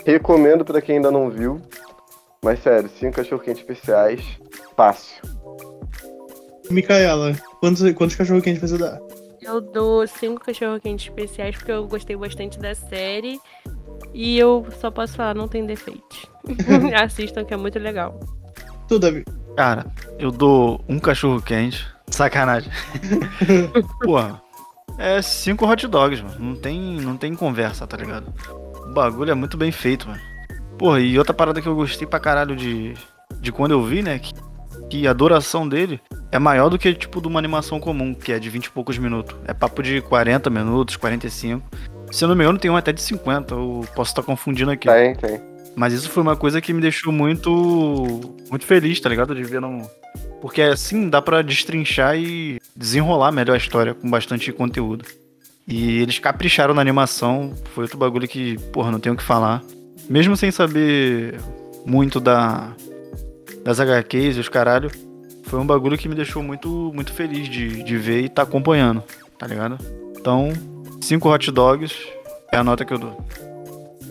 Recomendo 0.05 0.65
pra 0.65 0.81
quem 0.81 0.97
ainda 0.97 1.09
não 1.09 1.29
viu. 1.29 1.61
Mas 2.43 2.61
sério, 2.61 2.89
cinco 2.99 3.15
cachorro-quentes 3.15 3.61
especiais, 3.61 4.21
fácil. 4.75 5.21
Micaela, 6.69 7.33
quantos, 7.59 7.91
quantos 7.93 8.15
cachorro-quentes 8.15 8.61
você 8.61 8.77
dá? 8.77 8.99
Eu 9.41 9.59
dou 9.59 10.07
cinco 10.07 10.43
cachorro-quentes 10.43 11.07
especiais 11.07 11.55
porque 11.55 11.71
eu 11.71 11.87
gostei 11.87 12.15
bastante 12.15 12.57
da 12.59 12.73
série. 12.73 13.39
E 14.13 14.37
eu 14.37 14.65
só 14.79 14.89
posso 14.89 15.15
falar, 15.15 15.35
não 15.35 15.47
tem 15.47 15.65
defeitos. 15.65 16.25
Assistam 17.03 17.43
que 17.43 17.53
é 17.53 17.57
muito 17.57 17.77
legal. 17.79 18.19
Tu, 18.87 18.99
Davi. 18.99 19.25
Cara, 19.55 19.85
eu 20.17 20.31
dou 20.31 20.83
um 20.87 20.99
cachorro 20.99 21.41
quente. 21.41 21.85
Sacanagem. 22.07 22.71
Porra. 24.03 24.41
É 24.97 25.21
cinco 25.21 25.65
hot 25.65 25.87
dogs, 25.87 26.21
mano. 26.21 26.35
Não 26.39 26.55
tem, 26.55 26.79
não 27.01 27.17
tem 27.17 27.35
conversa, 27.35 27.87
tá 27.87 27.97
ligado? 27.97 28.31
O 28.85 28.93
bagulho 28.93 29.31
é 29.31 29.35
muito 29.35 29.57
bem 29.57 29.71
feito, 29.71 30.07
mano. 30.07 30.21
Porra, 30.77 30.99
e 30.99 31.17
outra 31.17 31.33
parada 31.33 31.61
que 31.61 31.67
eu 31.67 31.75
gostei 31.75 32.07
pra 32.07 32.19
caralho 32.19 32.55
de, 32.55 32.93
de 33.39 33.51
quando 33.51 33.71
eu 33.71 33.83
vi, 33.83 34.03
né? 34.03 34.19
Que, 34.19 34.33
que 34.93 35.07
a 35.07 35.13
duração 35.13 35.67
dele 35.67 35.99
é 36.31 36.37
maior 36.37 36.69
do 36.69 36.77
que, 36.77 36.93
tipo, 36.93 37.19
de 37.19 37.27
uma 37.27 37.39
animação 37.39 37.79
comum, 37.79 38.13
que 38.13 38.31
é 38.31 38.37
de 38.37 38.47
20 38.47 38.65
e 38.65 38.69
poucos 38.69 38.95
minutos. 38.99 39.35
É 39.47 39.51
papo 39.51 39.81
de 39.81 40.01
40 40.01 40.51
minutos, 40.51 40.97
45. 40.97 41.67
Se 42.11 42.23
eu 42.23 42.29
não 42.29 42.35
me 42.35 42.43
engano, 42.43 42.59
tem 42.59 42.69
um 42.69 42.77
até 42.77 42.93
de 42.93 43.01
50. 43.01 43.55
Eu 43.55 43.83
posso 43.95 44.11
estar 44.11 44.21
confundindo 44.21 44.69
aqui. 44.69 44.87
Tem, 44.87 45.15
tem. 45.15 45.41
Mas 45.75 45.93
isso 45.93 46.11
foi 46.11 46.21
uma 46.21 46.35
coisa 46.35 46.61
que 46.61 46.71
me 46.71 46.79
deixou 46.79 47.11
muito 47.11 48.35
muito 48.51 48.67
feliz, 48.67 48.99
tá 48.99 49.09
ligado? 49.09 49.33
De 49.33 49.43
ver 49.43 49.59
não. 49.59 49.81
Porque 50.39 50.61
assim 50.61 51.09
dá 51.09 51.19
pra 51.19 51.41
destrinchar 51.41 52.15
e 52.15 52.59
desenrolar 52.75 53.31
melhor 53.31 53.55
a 53.55 53.57
história 53.57 53.95
com 53.95 54.07
bastante 54.07 54.51
conteúdo. 54.51 55.05
E 55.67 56.01
eles 56.01 56.19
capricharam 56.19 56.75
na 56.75 56.81
animação, 56.81 57.51
foi 57.73 57.85
outro 57.85 57.97
bagulho 57.97 58.27
que, 58.27 58.59
porra, 58.71 58.91
não 58.91 58.99
tenho 58.99 59.15
o 59.15 59.17
que 59.17 59.23
falar. 59.23 59.63
Mesmo 60.07 60.37
sem 60.37 60.51
saber 60.51 61.39
muito 61.83 62.19
da 62.19 62.75
das 63.63 63.79
HQs 63.79 64.37
e 64.37 64.39
os 64.39 64.49
caralho, 64.49 64.89
foi 65.43 65.59
um 65.59 65.65
bagulho 65.65 65.97
que 65.97 66.09
me 66.09 66.15
deixou 66.15 66.41
muito 66.43 66.91
muito 66.93 67.13
feliz 67.13 67.47
de, 67.49 67.83
de 67.83 67.97
ver 67.97 68.21
e 68.21 68.29
tá 68.29 68.41
acompanhando, 68.43 69.03
tá 69.37 69.47
ligado? 69.47 69.77
Então, 70.19 70.51
cinco 71.01 71.29
hot 71.29 71.51
dogs 71.51 71.93
é 72.51 72.57
a 72.57 72.63
nota 72.63 72.85
que 72.85 72.93
eu 72.93 72.99
dou. 72.99 73.25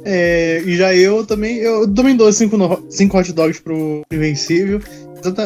É, 0.04 0.60
e 0.64 0.76
já 0.76 0.94
eu 0.94 1.24
também, 1.24 1.58
eu 1.58 1.92
também 1.92 2.16
dou 2.16 2.32
cinco, 2.32 2.56
no- 2.56 2.84
cinco 2.90 3.16
hot 3.18 3.32
dogs 3.32 3.60
pro 3.60 4.02
Invencível. 4.12 4.80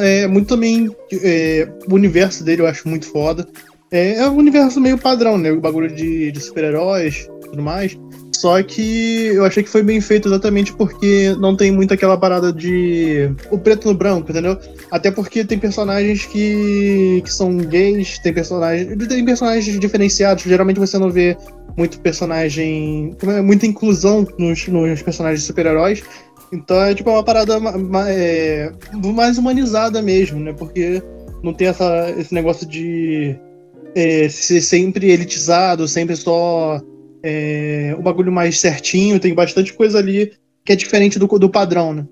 É 0.01 0.27
muito 0.27 0.49
também. 0.49 0.90
é, 1.12 1.69
o 1.90 1.95
universo 1.95 2.42
dele 2.42 2.62
eu 2.62 2.66
acho 2.66 2.88
muito 2.88 3.07
foda. 3.07 3.47
É, 3.90 4.14
é 4.14 4.29
um 4.29 4.37
universo 4.37 4.81
meio 4.81 4.97
padrão, 4.97 5.37
né? 5.37 5.53
O 5.53 5.61
bagulho 5.61 5.95
de, 5.95 6.33
de 6.33 6.40
super-heróis 6.40 7.29
tudo 7.51 7.62
mais. 7.62 7.97
Só 8.37 8.62
que 8.62 9.27
eu 9.35 9.44
achei 9.44 9.62
que 9.62 9.68
foi 9.70 9.83
bem 9.83 10.01
feito 10.01 10.29
exatamente 10.29 10.72
porque 10.75 11.35
não 11.38 11.57
tem 11.57 11.70
muito 11.70 11.94
aquela 11.94 12.18
parada 12.18 12.53
de 12.53 13.31
o 13.51 13.59
preto 13.59 13.88
no 13.88 13.94
branco, 13.94 14.31
entendeu? 14.31 14.59
Até 14.90 15.11
porque 15.11 15.42
tem 15.44 15.59
personagens 15.59 16.27
que, 16.27 17.22
que 17.25 17.33
são 17.33 17.57
gays, 17.57 18.18
tem 18.18 18.35
personagens. 18.35 19.09
Tem 19.09 19.25
personagens 19.25 19.81
diferenciados. 19.81 20.44
Geralmente 20.44 20.79
você 20.79 20.99
não 20.99 21.11
vê 21.11 21.37
muito 21.79 21.99
personagem. 22.01 23.16
muita 23.42 23.66
inclusão 23.66 24.27
nos, 24.38 24.66
nos 24.68 25.01
personagens 25.03 25.42
super-heróis. 25.44 26.03
Então 26.53 26.81
é 26.83 26.94
tipo 26.94 27.11
uma 27.11 27.25
parada 27.25 27.59
ma- 27.59 27.79
ma- 27.79 28.11
é, 28.11 28.70
mais 29.14 29.38
humanizada 29.38 30.03
mesmo, 30.03 30.38
né? 30.38 30.53
Porque 30.53 31.03
não 31.42 31.55
tem 31.55 31.68
essa, 31.68 32.14
esse 32.18 32.35
negócio 32.35 32.66
de 32.66 33.35
é, 33.94 34.29
ser 34.29 34.61
sempre 34.61 35.11
elitizado, 35.11 35.88
sempre 35.88 36.14
só 36.16 36.81
é, 37.29 37.97
um 37.99 38.03
bagulho 38.03 38.31
mais 38.31 38.61
certinho. 38.61 39.19
Tem 39.19 39.35
bastante 39.35 39.73
coisa 39.73 39.99
ali 39.99 40.33
que 40.65 40.73
é 40.73 40.77
diferente 40.77 41.19
do, 41.19 41.27
do 41.27 41.51
padrão, 41.51 41.93
né? 41.93 42.07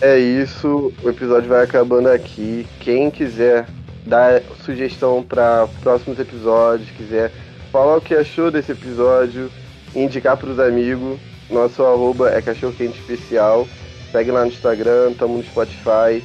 É 0.00 0.16
isso, 0.16 0.92
o 1.02 1.08
episódio 1.08 1.48
vai 1.48 1.64
acabando 1.64 2.08
aqui. 2.08 2.66
Quem 2.78 3.10
quiser 3.10 3.66
dar 4.06 4.40
sugestão 4.64 5.24
para 5.24 5.66
próximos 5.82 6.20
episódios, 6.20 6.88
quiser 6.90 7.32
falar 7.72 7.96
o 7.96 8.00
que 8.00 8.14
achou 8.14 8.50
desse 8.50 8.70
episódio, 8.70 9.50
indicar 9.96 10.36
para 10.36 10.50
os 10.50 10.60
amigos, 10.60 11.18
nosso 11.50 11.82
arroba 11.82 12.30
é 12.30 12.40
cachorro 12.40 12.74
quente 12.74 12.98
especial. 13.00 13.66
Segue 14.12 14.30
lá 14.30 14.42
no 14.42 14.48
Instagram, 14.48 15.10
estamos 15.10 15.36
no 15.38 15.44
Spotify, 15.44 16.22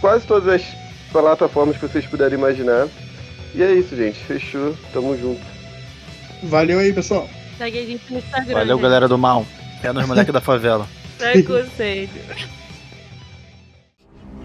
quase 0.00 0.26
todas 0.26 0.48
as 0.48 0.62
plataformas 1.12 1.76
que 1.76 1.86
vocês 1.86 2.06
puderem 2.06 2.38
imaginar. 2.38 2.88
E 3.54 3.62
é 3.62 3.72
isso, 3.72 3.94
gente. 3.94 4.18
Fechou, 4.18 4.76
tamo 4.92 5.16
junto. 5.16 5.40
Valeu 6.44 6.78
aí, 6.78 6.92
pessoal. 6.92 7.28
Segue 7.56 7.78
a 7.78 7.86
gente 7.86 8.12
no 8.12 8.18
Instagram. 8.18 8.54
Valeu, 8.54 8.76
né? 8.76 8.82
galera 8.82 9.08
do 9.08 9.18
mal. 9.18 9.46
É 9.82 9.92
nos 9.92 10.06
moleques 10.06 10.32
da 10.32 10.40
favela. 10.40 10.88
Preconceito. 11.18 12.12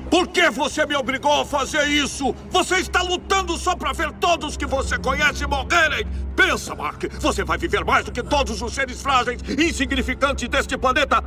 Por 0.09 0.27
que 0.27 0.49
você 0.49 0.85
me 0.85 0.95
obrigou 0.95 1.41
a 1.41 1.45
fazer 1.45 1.85
isso? 1.87 2.35
Você 2.49 2.77
está 2.77 3.01
lutando 3.01 3.57
só 3.57 3.75
para 3.75 3.93
ver 3.93 4.11
todos 4.13 4.57
que 4.57 4.65
você 4.65 4.97
conhece 4.97 5.45
morrerem! 5.45 6.05
Pensa, 6.35 6.73
Mark, 6.73 7.03
você 7.19 7.43
vai 7.43 7.57
viver 7.57 7.85
mais 7.85 8.05
do 8.05 8.11
que 8.11 8.23
todos 8.23 8.59
os 8.61 8.73
seres 8.73 9.01
frágeis 9.01 9.39
e 9.47 9.69
insignificantes 9.69 10.49
deste 10.49 10.77
planeta! 10.77 11.23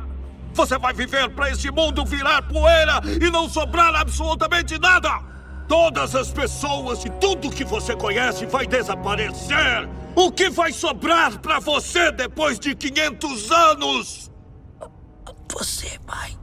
Você 0.53 0.77
vai 0.77 0.93
viver 0.93 1.29
para 1.29 1.49
esse 1.49 1.71
mundo 1.71 2.05
virar 2.05 2.41
poeira 2.43 3.01
e 3.21 3.29
não 3.31 3.49
sobrar 3.49 3.95
absolutamente 3.95 4.77
nada! 4.79 5.09
Todas 5.67 6.13
as 6.15 6.29
pessoas 6.29 7.03
e 7.05 7.09
tudo 7.09 7.49
que 7.49 7.63
você 7.63 7.95
conhece 7.95 8.45
vai 8.45 8.67
desaparecer! 8.67 9.89
O 10.15 10.31
que 10.31 10.49
vai 10.49 10.71
sobrar 10.71 11.39
para 11.39 11.59
você 11.59 12.11
depois 12.11 12.59
de 12.59 12.75
500 12.75 13.51
anos? 13.51 14.31
Você 15.51 15.99
vai. 16.05 16.37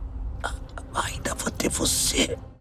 Ainda 0.93 1.35
vou 1.37 1.51
ter 1.53 1.69
você. 1.69 2.37